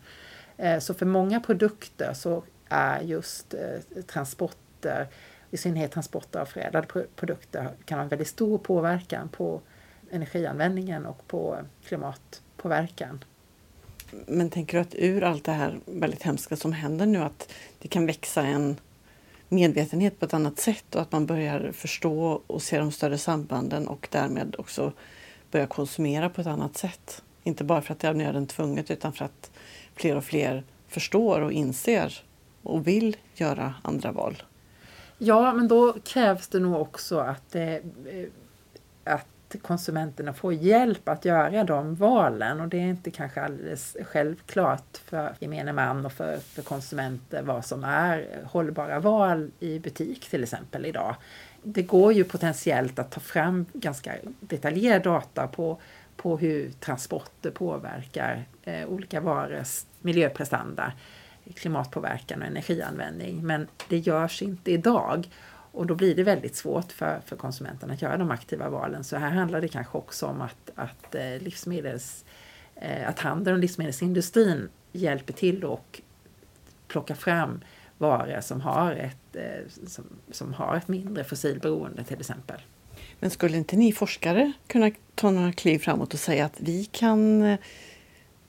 [0.80, 3.54] Så för många produkter så är just
[4.06, 5.08] transporter
[5.50, 6.86] i synnerhet transporter av förädlade
[7.16, 9.60] produkter kan ha en väldigt stor påverkan på
[10.10, 13.24] energianvändningen och på klimatpåverkan.
[14.26, 17.88] Men tänker du att ur allt det här väldigt hemska som händer nu att det
[17.88, 18.76] kan växa en
[19.48, 23.88] medvetenhet på ett annat sätt och att man börjar förstå och se de större sambanden
[23.88, 24.92] och därmed också
[25.50, 27.22] börja konsumera på ett annat sätt?
[27.42, 29.50] Inte bara för att det är nöden tvunget utan för att
[29.94, 32.24] fler och fler förstår och inser
[32.62, 34.42] och vill göra andra val.
[35.22, 37.80] Ja, men då krävs det nog också att, eh, eh,
[39.04, 39.26] att
[39.62, 45.34] konsumenterna får hjälp att göra de valen och det är inte kanske alldeles självklart för
[45.38, 50.86] gemene man och för, för konsumenter vad som är hållbara val i butik till exempel
[50.86, 51.16] idag.
[51.62, 55.80] Det går ju potentiellt att ta fram ganska detaljerad data på,
[56.16, 60.92] på hur transporter påverkar eh, olika varors miljöprestanda
[61.56, 63.46] klimatpåverkan och energianvändning.
[63.46, 65.28] Men det görs inte idag.
[65.72, 69.04] Och då blir det väldigt svårt för, för konsumenterna att göra de aktiva valen.
[69.04, 72.24] Så här handlar det kanske också om att, att, eh, livsmedels,
[72.74, 76.00] eh, att handeln och livsmedelsindustrin hjälper till och
[76.88, 77.60] plocka fram
[77.98, 82.60] varor som har ett, eh, som, som har ett mindre fossilberoende till exempel.
[83.20, 87.56] Men skulle inte ni forskare kunna ta några kliv framåt och säga att vi kan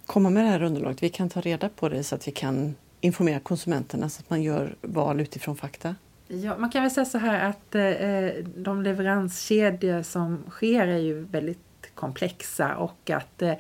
[0.06, 2.76] komma med det här underlaget, vi kan ta reda på det så att vi kan
[3.02, 5.96] informera konsumenterna så att man gör val utifrån fakta?
[6.28, 11.24] Ja, man kan väl säga så här att eh, de leveranskedjor som sker är ju
[11.24, 11.60] väldigt
[11.96, 13.54] komplexa och att eh,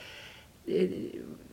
[0.66, 0.90] eh,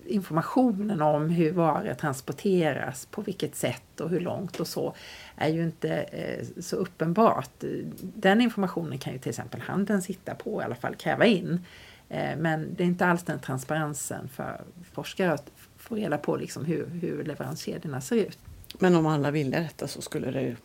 [0.07, 4.95] informationen om hur varor transporteras, på vilket sätt och hur långt och så
[5.37, 7.65] är ju inte eh, så uppenbart.
[8.01, 11.65] Den informationen kan ju till exempel handeln sitta på, i alla fall kräva in.
[12.09, 14.61] Eh, men det är inte alls den transparensen för
[14.93, 15.51] forskare att
[15.89, 18.39] få reda på liksom hur, hur leveranskedjorna ser ut.
[18.79, 20.57] Men om alla ville detta så skulle det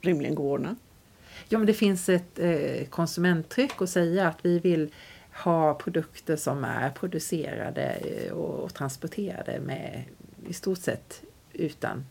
[0.00, 0.76] rimligen gå att ordna?
[1.48, 4.94] Ja, men det finns ett eh, konsumenttryck att säga att vi vill
[5.44, 10.04] ha produkter som är producerade eh, och, och transporterade med
[10.46, 12.04] i stort sett utan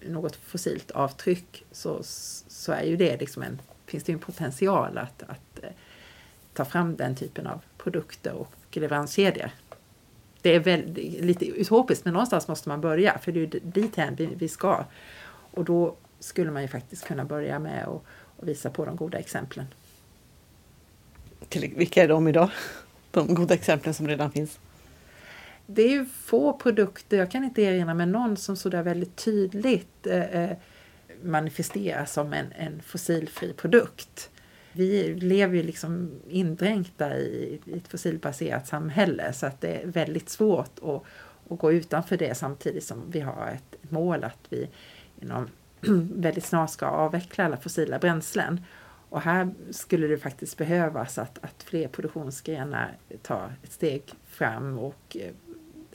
[0.00, 1.98] något fossilt avtryck så,
[2.48, 5.70] så är ju det liksom en, finns det en potential att, att eh,
[6.52, 9.50] ta fram den typen av produkter och leveranskedjor.
[10.46, 14.26] Det är väl, lite utopiskt men någonstans måste man börja för det är dithän vi,
[14.26, 14.84] vi ska.
[15.50, 18.02] Och då skulle man ju faktiskt kunna börja med att
[18.40, 19.66] visa på de goda exemplen.
[21.48, 22.50] Till, vilka är de idag?
[23.10, 24.58] De goda exemplen som redan finns?
[25.66, 30.06] Det är ju få produkter, jag kan inte erinra mig någon som sådär väldigt tydligt
[30.06, 30.56] eh, eh,
[31.22, 34.30] manifesteras som en, en fossilfri produkt.
[34.76, 40.28] Vi lever ju liksom indränkta i, i ett fossilbaserat samhälle så att det är väldigt
[40.28, 41.02] svårt att,
[41.52, 44.68] att gå utanför det samtidigt som vi har ett mål att vi
[45.20, 45.48] inom
[46.20, 48.60] väldigt snart ska avveckla alla fossila bränslen.
[49.08, 55.16] Och här skulle det faktiskt behövas att, att fler produktionsgrenar tar ett steg fram och,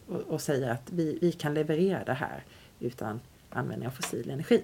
[0.08, 2.44] och, och säger att vi, vi kan leverera det här
[2.80, 4.64] utan användning av fossil energi.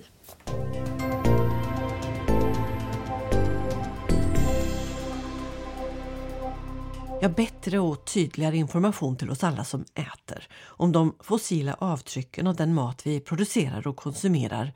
[7.21, 12.55] Ja, bättre och tydligare information till oss alla som äter om de fossila avtrycken av
[12.55, 14.73] den mat vi producerar och konsumerar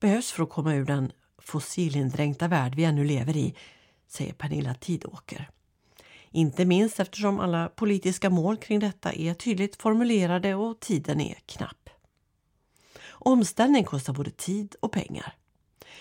[0.00, 3.54] behövs för att komma ur den fossilindränkta värld vi ännu lever i,
[4.08, 5.50] säger Pernilla Tidåker.
[6.30, 11.90] Inte minst eftersom alla politiska mål kring detta är tydligt formulerade och tiden är knapp.
[13.08, 15.34] Omställning kostar både tid och pengar.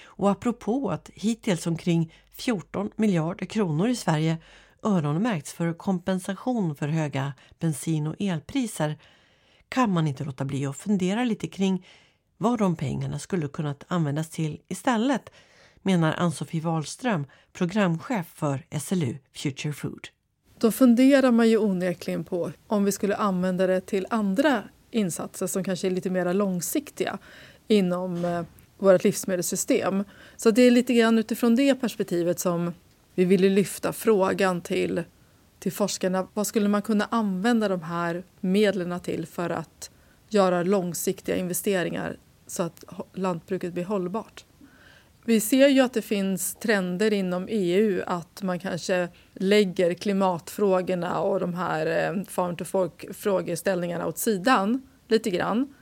[0.04, 4.38] Och apropå att hittills omkring 14 miljarder kronor i Sverige
[4.84, 8.98] öronmärkts för kompensation för höga bensin och elpriser
[9.70, 11.86] kan man inte låta bli att fundera lite kring
[12.38, 15.30] vad de pengarna skulle kunnat användas till istället
[15.82, 20.08] menar Ann-Sofie Wahlström, programchef för SLU Future Food.
[20.58, 25.64] Då funderar man ju onekligen på om vi skulle använda det till andra insatser som
[25.64, 27.18] kanske är lite mer långsiktiga
[27.68, 28.44] inom eh,
[28.78, 30.04] vårt livsmedelssystem.
[30.38, 32.74] Så det är lite grann utifrån det perspektivet som
[33.16, 35.04] vi ville lyfta frågan till,
[35.60, 36.28] till forskarna.
[36.34, 39.92] Vad skulle man kunna använda de här medlen till för att
[40.30, 44.46] göra långsiktiga investeringar så att lantbruket blir hållbart.
[45.26, 51.40] Vi ser ju att det finns trender inom EU att man kanske lägger klimatfrågorna och
[51.40, 55.74] de här eh, farm to fork-frågeställningarna åt sidan lite grann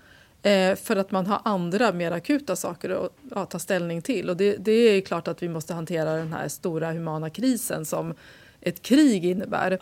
[0.43, 4.30] eh, för att man har andra mer akuta saker att ta ställning till.
[4.30, 8.13] Och det, det är klart att vi måste hantera den här stora humana krisen som
[8.62, 9.80] ett krig innebär.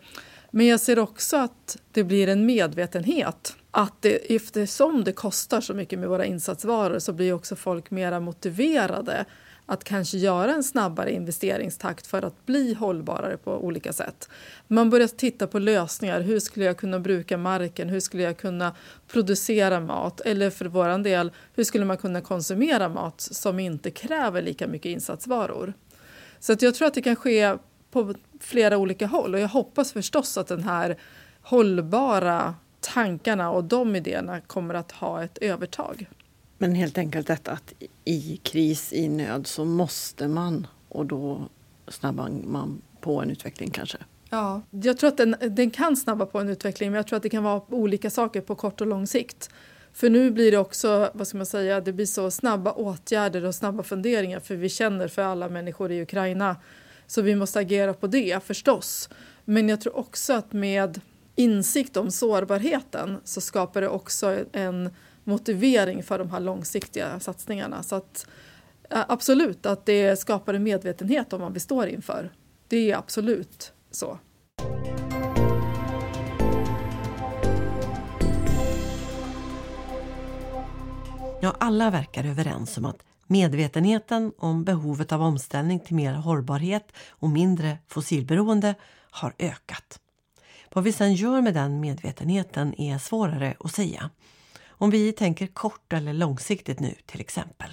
[0.51, 5.73] Men jag ser också att det blir en medvetenhet att det, eftersom det kostar så
[5.73, 9.25] mycket med våra insatsvaror så blir också folk mer motiverade
[9.69, 14.30] att kanske göra en snabbare investeringstakt för att bli hållbarare på olika sätt.
[14.67, 16.21] Man börjar titta på lösningar.
[16.21, 17.89] Hur skulle jag kunna bruka marken?
[17.89, 18.75] Hur skulle jag kunna
[19.08, 20.21] producera mat?
[20.21, 24.89] Eller för vår del, hur skulle man kunna konsumera mat som inte kräver lika mycket
[24.89, 25.73] insatsvaror?
[26.39, 27.56] Så att jag tror att det kan ske
[27.91, 30.97] på flera olika håll och jag hoppas förstås att den här
[31.41, 36.08] hållbara tankarna och de idéerna kommer att ha ett övertag.
[36.57, 37.73] Men helt enkelt detta att
[38.05, 41.49] i kris, i nöd så måste man och då
[41.87, 43.97] snabbar man på en utveckling kanske?
[44.29, 47.23] Ja, jag tror att den, den kan snabba på en utveckling men jag tror att
[47.23, 49.49] det kan vara olika saker på kort och lång sikt.
[49.93, 53.55] För nu blir det också, vad ska man säga, det blir så snabba åtgärder och
[53.55, 56.55] snabba funderingar för vi känner för alla människor i Ukraina.
[57.08, 59.10] Så vi måste agera på det förstås.
[59.45, 61.01] Men jag tror också att med
[61.35, 64.89] insikt om sårbarheten så skapar det också en
[65.28, 67.84] motivering för de här långsiktiga satsningarna.
[67.84, 68.28] Så att,
[68.90, 72.32] absolut, att det skapar en medvetenhet om vad vi står inför.
[72.67, 74.19] Det är absolut så.
[81.42, 87.30] Ja, alla verkar överens om att medvetenheten om behovet av omställning till mer hållbarhet och
[87.30, 88.75] mindre fossilberoende
[89.12, 90.00] har ökat.
[90.73, 94.10] Vad vi sen gör med den medvetenheten är svårare att säga.
[94.78, 97.69] Om vi tänker kort eller långsiktigt nu till exempel.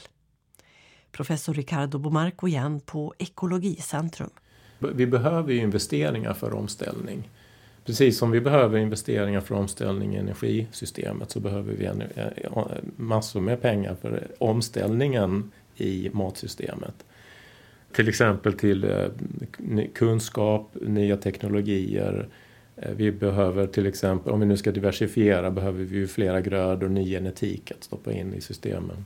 [1.12, 4.30] Professor Ricardo Bomarco igen på Ekologicentrum.
[4.78, 7.30] Vi behöver ju investeringar för omställning.
[7.84, 12.64] Precis som vi behöver investeringar för omställning i energisystemet så behöver vi eh,
[12.96, 17.04] massor med pengar för omställningen i matsystemet.
[17.92, 19.06] Till exempel till eh,
[19.94, 22.28] kunskap, nya teknologier.
[22.76, 26.88] Eh, vi behöver till exempel, om vi nu ska diversifiera, behöver vi ju flera grödor,
[26.88, 29.04] ny genetik att stoppa in i systemen.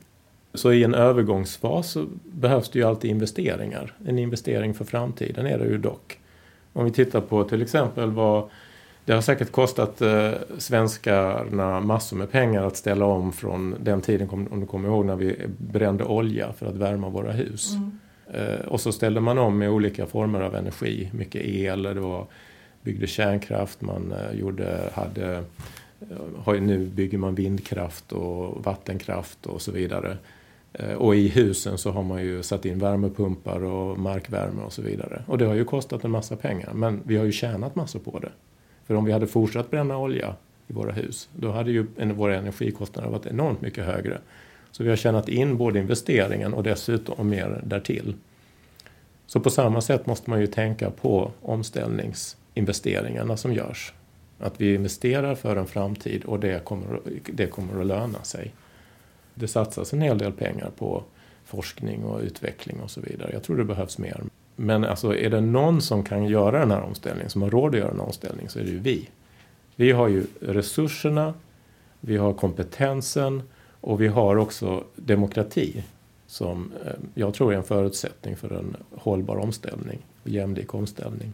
[0.54, 3.94] Så i en övergångsfas så behövs det ju alltid investeringar.
[4.06, 6.18] En investering för framtiden är det ju dock.
[6.72, 8.50] Om vi tittar på till exempel vad
[9.04, 14.28] det har säkert kostat eh, svenskarna massor med pengar att ställa om från den tiden,
[14.50, 17.72] om du kommer ihåg, när vi brände olja för att värma våra hus.
[17.74, 17.98] Mm.
[18.34, 22.26] Eh, och så ställde man om med olika former av energi, mycket el, det var,
[22.88, 25.44] byggde kärnkraft, man eh, gjorde, hade,
[26.46, 30.16] eh, nu bygger man vindkraft och vattenkraft och så vidare.
[30.72, 34.82] Eh, och i husen så har man ju satt in värmepumpar och markvärme och så
[34.82, 35.22] vidare.
[35.26, 38.18] Och det har ju kostat en massa pengar, men vi har ju tjänat massor på
[38.18, 38.32] det.
[38.86, 40.34] För om vi hade fortsatt bränna olja
[40.68, 44.18] i våra hus, då hade ju våra energikostnader varit enormt mycket högre.
[44.70, 48.14] Så vi har tjänat in både investeringen och dessutom mer därtill.
[49.26, 53.92] Så på samma sätt måste man ju tänka på omställnings investeringarna som görs.
[54.38, 57.00] Att vi investerar för en framtid och det kommer,
[57.32, 58.54] det kommer att löna sig.
[59.34, 61.04] Det satsas en hel del pengar på
[61.44, 63.30] forskning och utveckling och så vidare.
[63.32, 64.22] Jag tror det behövs mer.
[64.56, 67.80] Men alltså, är det någon som kan göra den här omställningen, som har råd att
[67.80, 69.08] göra en omställning, så är det ju vi.
[69.76, 71.34] Vi har ju resurserna,
[72.00, 73.42] vi har kompetensen
[73.80, 75.84] och vi har också demokrati
[76.26, 81.32] som eh, jag tror är en förutsättning för en hållbar omställning, och jämlik omställning.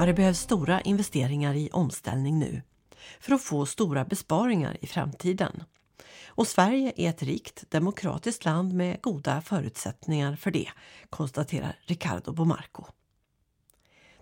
[0.00, 2.62] Ja, det behövs stora investeringar i omställning nu
[3.20, 5.62] för att få stora besparingar i framtiden.
[6.26, 10.68] Och Sverige är ett rikt demokratiskt land med goda förutsättningar för det,
[11.10, 12.84] konstaterar Ricardo Bomarco.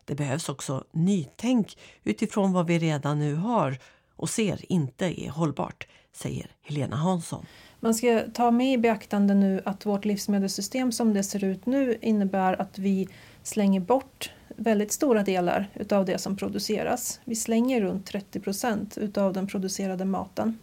[0.05, 3.79] Det behövs också nytänk utifrån vad vi redan nu har
[4.17, 7.47] och ser inte är hållbart, säger Helena Hansson.
[7.81, 11.99] Man ska ta med i beaktande nu att vårt livsmedelssystem som det ser ut nu
[12.03, 13.09] innebär att vi
[13.43, 17.21] slänger bort väldigt stora delar utav det som produceras.
[17.25, 20.59] Vi slänger runt 30 procent utav den producerade maten.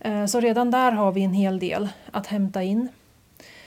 [0.00, 2.88] Eh, så redan där har vi en hel del att hämta in.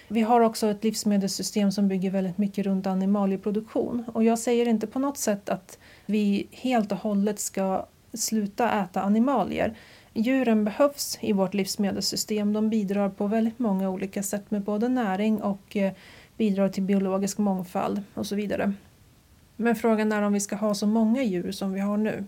[0.07, 4.03] Vi har också ett livsmedelssystem som bygger väldigt mycket runt animalieproduktion.
[4.13, 9.01] Och jag säger inte på något sätt att vi helt och hållet ska sluta äta
[9.01, 9.77] animalier.
[10.13, 12.53] Djuren behövs i vårt livsmedelssystem.
[12.53, 15.93] De bidrar på väldigt många olika sätt med både näring och eh,
[16.37, 18.73] bidrar till biologisk mångfald och så vidare.
[19.55, 22.23] Men frågan är om vi ska ha så många djur som vi har nu.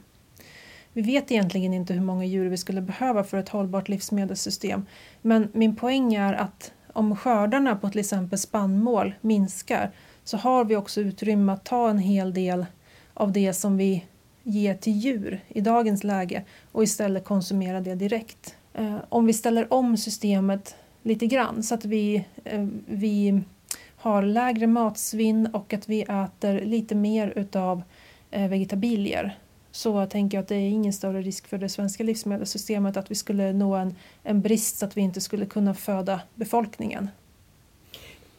[0.93, 4.85] Vi vet egentligen inte hur många djur vi skulle behöva för ett hållbart livsmedelssystem.
[5.21, 9.91] Men min poäng är att om skördarna på till exempel spannmål minskar
[10.23, 12.65] så har vi också utrymme att ta en hel del
[13.13, 14.05] av det som vi
[14.43, 18.55] ger till djur i dagens läge och istället konsumera det direkt.
[18.73, 23.41] Eh, om vi ställer om systemet lite grann så att vi, eh, vi
[24.07, 27.83] har lägre matsvinn och att vi äter lite mer utav
[28.31, 29.37] eh, vegetabilier
[29.71, 33.15] så tänker jag att det är ingen större risk för det svenska livsmedelssystemet att vi
[33.15, 37.09] skulle nå en, en brist så att vi inte skulle kunna föda befolkningen.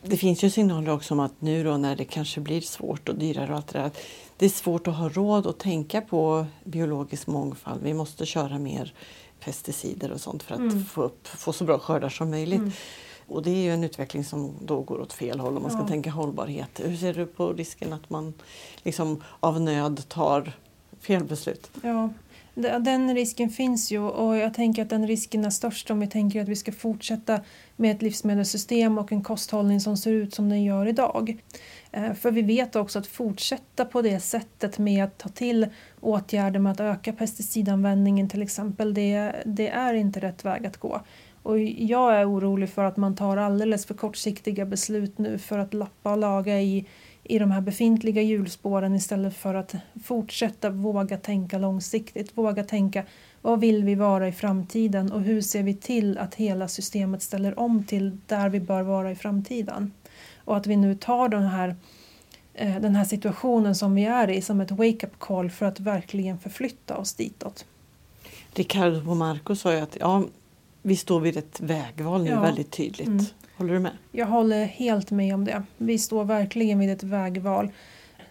[0.03, 3.19] Det finns ju signaler också om att nu då när det kanske blir svårt och
[3.19, 3.91] dyrare och allt det där,
[4.37, 7.83] det är svårt att ha råd att tänka på biologisk mångfald.
[7.83, 8.95] Vi måste köra mer
[9.41, 10.85] pesticider och sånt för att mm.
[10.85, 12.59] få, upp, få så bra skördar som möjligt.
[12.59, 12.73] Mm.
[13.29, 15.81] Och det är ju en utveckling som då går åt fel håll om man ska
[15.81, 15.89] ja.
[15.89, 16.81] tänka hållbarhet.
[16.85, 18.35] Hur ser du på risken att man
[18.83, 20.53] liksom av nöd tar
[21.01, 21.71] fel beslut?
[21.83, 22.11] Ja,
[22.81, 26.43] den risken finns ju och jag tänker att den risken är störst om vi tänker
[26.43, 27.41] att vi ska fortsätta
[27.77, 31.39] med ett livsmedelssystem och en kosthållning som ser ut som den gör idag.
[31.93, 35.67] Eh, för vi vet också att fortsätta på det sättet med att ta till
[36.01, 41.01] åtgärder med att öka pesticidanvändningen till exempel, det, det är inte rätt väg att gå.
[41.49, 45.75] Och jag är orolig för att man tar alldeles för kortsiktiga beslut nu för att
[45.75, 46.87] lappa och laga i,
[47.23, 49.75] i de här befintliga hjulspåren istället för att
[50.05, 52.39] fortsätta våga tänka långsiktigt.
[52.39, 53.05] Våga tänka
[53.43, 57.59] vad vill vi vara i framtiden och hur ser vi till att hela systemet ställer
[57.59, 59.93] om till där vi bör vara i framtiden.
[60.45, 61.77] Och att vi nu tar den här,
[62.55, 66.39] eh, den här situationen som vi är i som ett wake-up call för att verkligen
[66.39, 67.65] förflytta oss ditåt.
[68.55, 70.25] Ricardo Marco sa ju att ja,
[70.83, 72.41] vi står vid ett vägval nu ja.
[72.41, 73.09] väldigt tydligt.
[73.09, 73.25] Mm.
[73.57, 73.93] Håller du med?
[74.13, 75.63] Jag håller helt med om det.
[75.77, 77.71] Vi står verkligen vid ett vägval.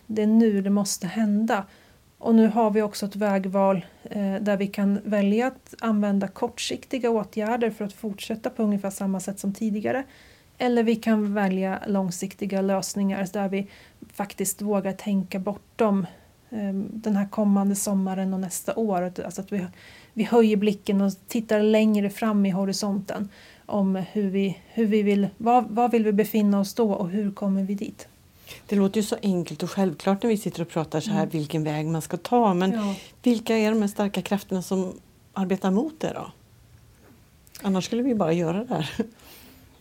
[0.05, 1.65] Det är nu det måste hända.
[2.17, 7.09] Och nu har vi också ett vägval eh, där vi kan välja att använda kortsiktiga
[7.09, 10.03] åtgärder för att fortsätta på ungefär samma sätt som tidigare.
[10.57, 13.67] Eller vi kan välja långsiktiga lösningar där vi
[14.13, 16.05] faktiskt vågar tänka bortom
[16.49, 19.01] eh, den här kommande sommaren och nästa år.
[19.25, 19.65] Alltså att vi,
[20.17, 23.29] vi höjer blicken och tittar längre fram i horisonten
[23.65, 27.31] om hur vi, hur vi vill, var, var vill vi befinna oss då och hur
[27.31, 28.07] kommer vi dit.
[28.67, 31.29] Det låter ju så enkelt och självklart när vi sitter och pratar så här mm.
[31.29, 32.53] vilken väg man ska ta.
[32.53, 32.95] Men ja.
[33.23, 34.93] vilka är de här starka krafterna som
[35.33, 36.31] arbetar mot det då?
[37.61, 38.91] Annars skulle vi bara göra det här.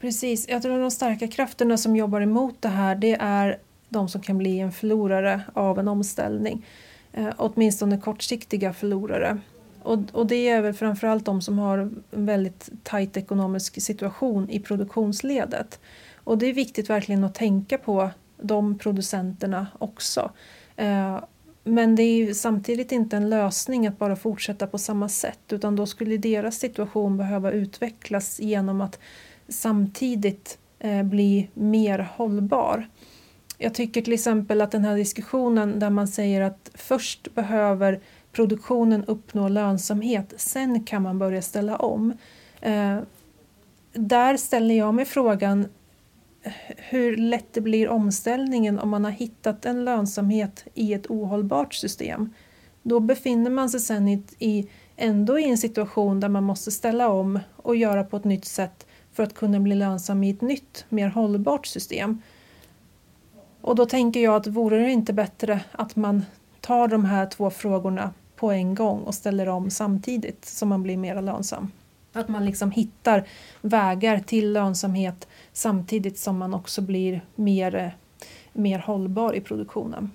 [0.00, 3.58] Precis, jag tror att de starka krafterna som jobbar emot det här det är
[3.88, 6.66] de som kan bli en förlorare av en omställning.
[7.12, 9.38] Eh, åtminstone kortsiktiga förlorare.
[9.86, 14.60] Och, och det är väl framförallt de som har en väldigt tajt ekonomisk situation i
[14.60, 15.80] produktionsledet.
[16.16, 18.10] Och det är viktigt verkligen att tänka på
[18.42, 20.30] de producenterna också.
[20.76, 21.18] Eh,
[21.64, 25.86] men det är samtidigt inte en lösning att bara fortsätta på samma sätt utan då
[25.86, 28.98] skulle deras situation behöva utvecklas genom att
[29.48, 32.88] samtidigt eh, bli mer hållbar.
[33.58, 38.00] Jag tycker till exempel att den här diskussionen där man säger att först behöver
[38.36, 42.12] produktionen uppnå lönsamhet, sen kan man börja ställa om.
[42.60, 42.98] Eh,
[43.92, 45.68] där ställer jag mig frågan
[46.76, 52.34] hur lätt det blir omställningen om man har hittat en lönsamhet i ett ohållbart system.
[52.82, 57.08] Då befinner man sig sen i, i, ändå i en situation där man måste ställa
[57.08, 60.84] om och göra på ett nytt sätt för att kunna bli lönsam i ett nytt,
[60.88, 62.22] mer hållbart system.
[63.60, 66.24] Och då tänker jag att vore det inte bättre att man
[66.60, 70.96] tar de här två frågorna på en gång och ställer om samtidigt så man blir
[70.96, 71.70] mer lönsam.
[72.12, 73.28] Att man liksom hittar
[73.60, 77.96] vägar till lönsamhet samtidigt som man också blir mer,
[78.52, 80.10] mer hållbar i produktionen.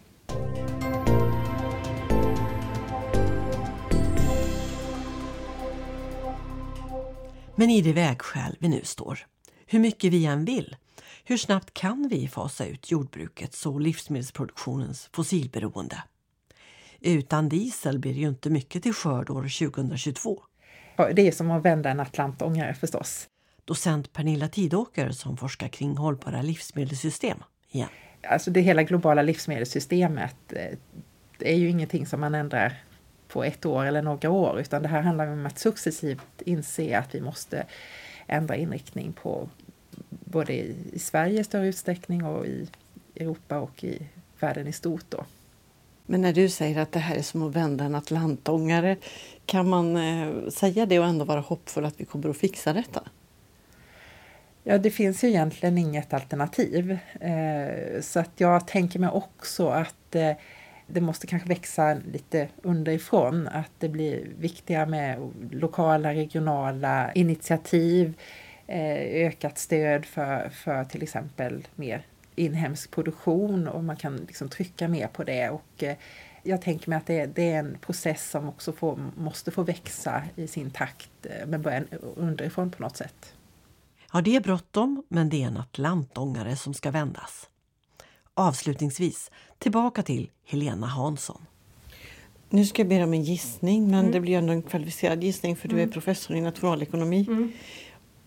[7.56, 9.20] Men i det vägskäl vi nu står,
[9.66, 10.76] hur mycket vi än vill,
[11.24, 16.04] hur snabbt kan vi fasa ut jordbrukets och livsmedelsproduktionens fossilberoende?
[17.02, 20.42] Utan diesel blir det ju inte mycket till skörd år 2022.
[21.14, 23.28] Det är som att vända en atlantångare förstås.
[23.66, 27.90] Docent Pernilla Tidåker som forskar kring hållbara livsmedelssystem igen.
[28.24, 30.78] Alltså det hela globala livsmedelssystemet eh,
[31.40, 32.74] är ju ingenting som man ändrar
[33.28, 37.16] på ett år eller några år utan det här handlar om att successivt inse att
[37.16, 37.66] vi måste
[38.28, 39.50] ändra inriktning på
[40.10, 42.68] både i Sverige i större utsträckning och i
[43.16, 44.08] Europa och i
[44.40, 45.06] världen i stort.
[45.10, 45.26] Då.
[46.12, 48.98] Men när du säger att det här är som att vända en atlantångare,
[49.46, 53.04] kan man eh, säga det och ändå vara hoppfull att vi kommer att fixa detta?
[54.64, 56.98] Ja, det finns ju egentligen inget alternativ.
[57.20, 60.32] Eh, så att jag tänker mig också att eh,
[60.88, 63.48] det måste kanske växa lite underifrån.
[63.48, 68.14] Att det blir viktigare med lokala, regionala initiativ,
[68.68, 72.06] ökat stöd för, för till exempel mer
[72.36, 75.50] inhemsk produktion och man kan liksom trycka mer på det.
[75.50, 75.96] Och eh,
[76.44, 80.24] jag tänker mig att det, det är en process som också får, måste få växa
[80.36, 81.84] i sin takt eh, men börja
[82.16, 83.34] underifrån på något sätt.
[84.14, 87.50] Ja, det är bråttom, men det är en atlantångare som ska vändas.
[88.34, 91.46] Avslutningsvis tillbaka till Helena Hansson.
[92.50, 94.12] Nu ska jag be om en gissning, men mm.
[94.12, 95.92] det blir ändå en kvalificerad gissning för du är mm.
[95.92, 97.26] professor i nationalekonomi.
[97.28, 97.52] Mm.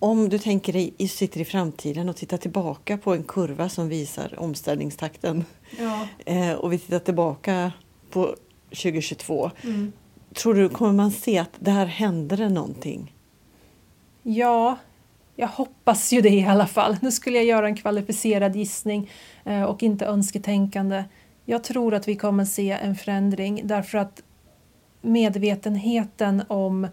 [0.05, 4.35] Om du tänker dig, sitter i framtiden och tittar tillbaka på en kurva som visar
[4.39, 5.45] omställningstakten
[5.79, 6.09] ja.
[6.27, 7.73] eh, och vi tittar tillbaka
[8.11, 8.37] på
[8.69, 9.51] 2022.
[9.63, 9.93] Mm.
[10.35, 13.15] Tror du, kommer man se att där händer det någonting?
[14.23, 14.77] Ja,
[15.37, 16.97] jag hoppas ju det i alla fall.
[17.03, 19.11] Nu skulle jag göra en kvalificerad gissning
[19.45, 21.05] eh, och inte önsketänkande.
[21.45, 24.23] Jag tror att vi kommer se en förändring därför att
[25.03, 26.89] medvetenheten om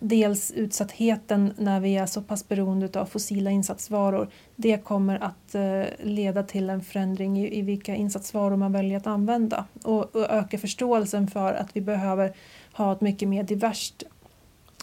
[0.00, 4.28] dels utsattheten när vi är så pass beroende av fossila insatsvaror.
[4.56, 9.06] Det kommer att eh, leda till en förändring i, i vilka insatsvaror man väljer att
[9.06, 12.32] använda och, och öka förståelsen för att vi behöver
[12.72, 14.02] ha ett mycket mer diverst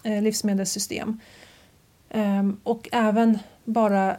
[0.04, 1.20] eh, livsmedelssystem.
[2.10, 4.18] Ehm, och även bara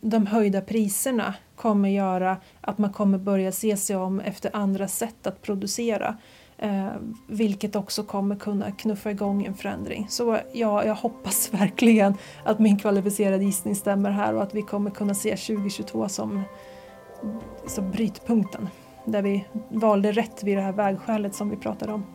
[0.00, 5.26] de höjda priserna kommer göra att man kommer börja se sig om efter andra sätt
[5.26, 6.16] att producera.
[6.62, 6.92] Eh,
[7.26, 10.06] vilket också kommer kunna knuffa igång en förändring.
[10.08, 14.90] Så ja, jag hoppas verkligen att min kvalificerade gissning stämmer här och att vi kommer
[14.90, 16.42] kunna se 2022 som,
[17.66, 18.68] som brytpunkten.
[19.04, 22.06] Där vi valde rätt vid det här vägskälet som vi pratade om.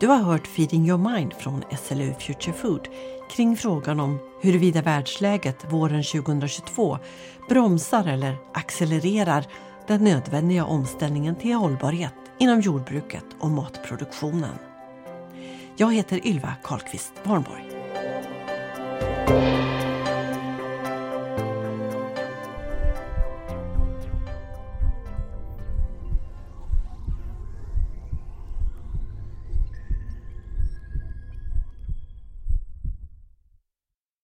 [0.00, 2.88] Du har hört Feeding your mind från SLU Future Food
[3.30, 6.98] kring frågan om huruvida världsläget våren 2022
[7.48, 9.46] bromsar eller accelererar
[9.86, 14.58] den nödvändiga omställningen till hållbarhet inom jordbruket och matproduktionen.
[15.76, 17.64] Jag heter Ylva Karlqvist Warnborg.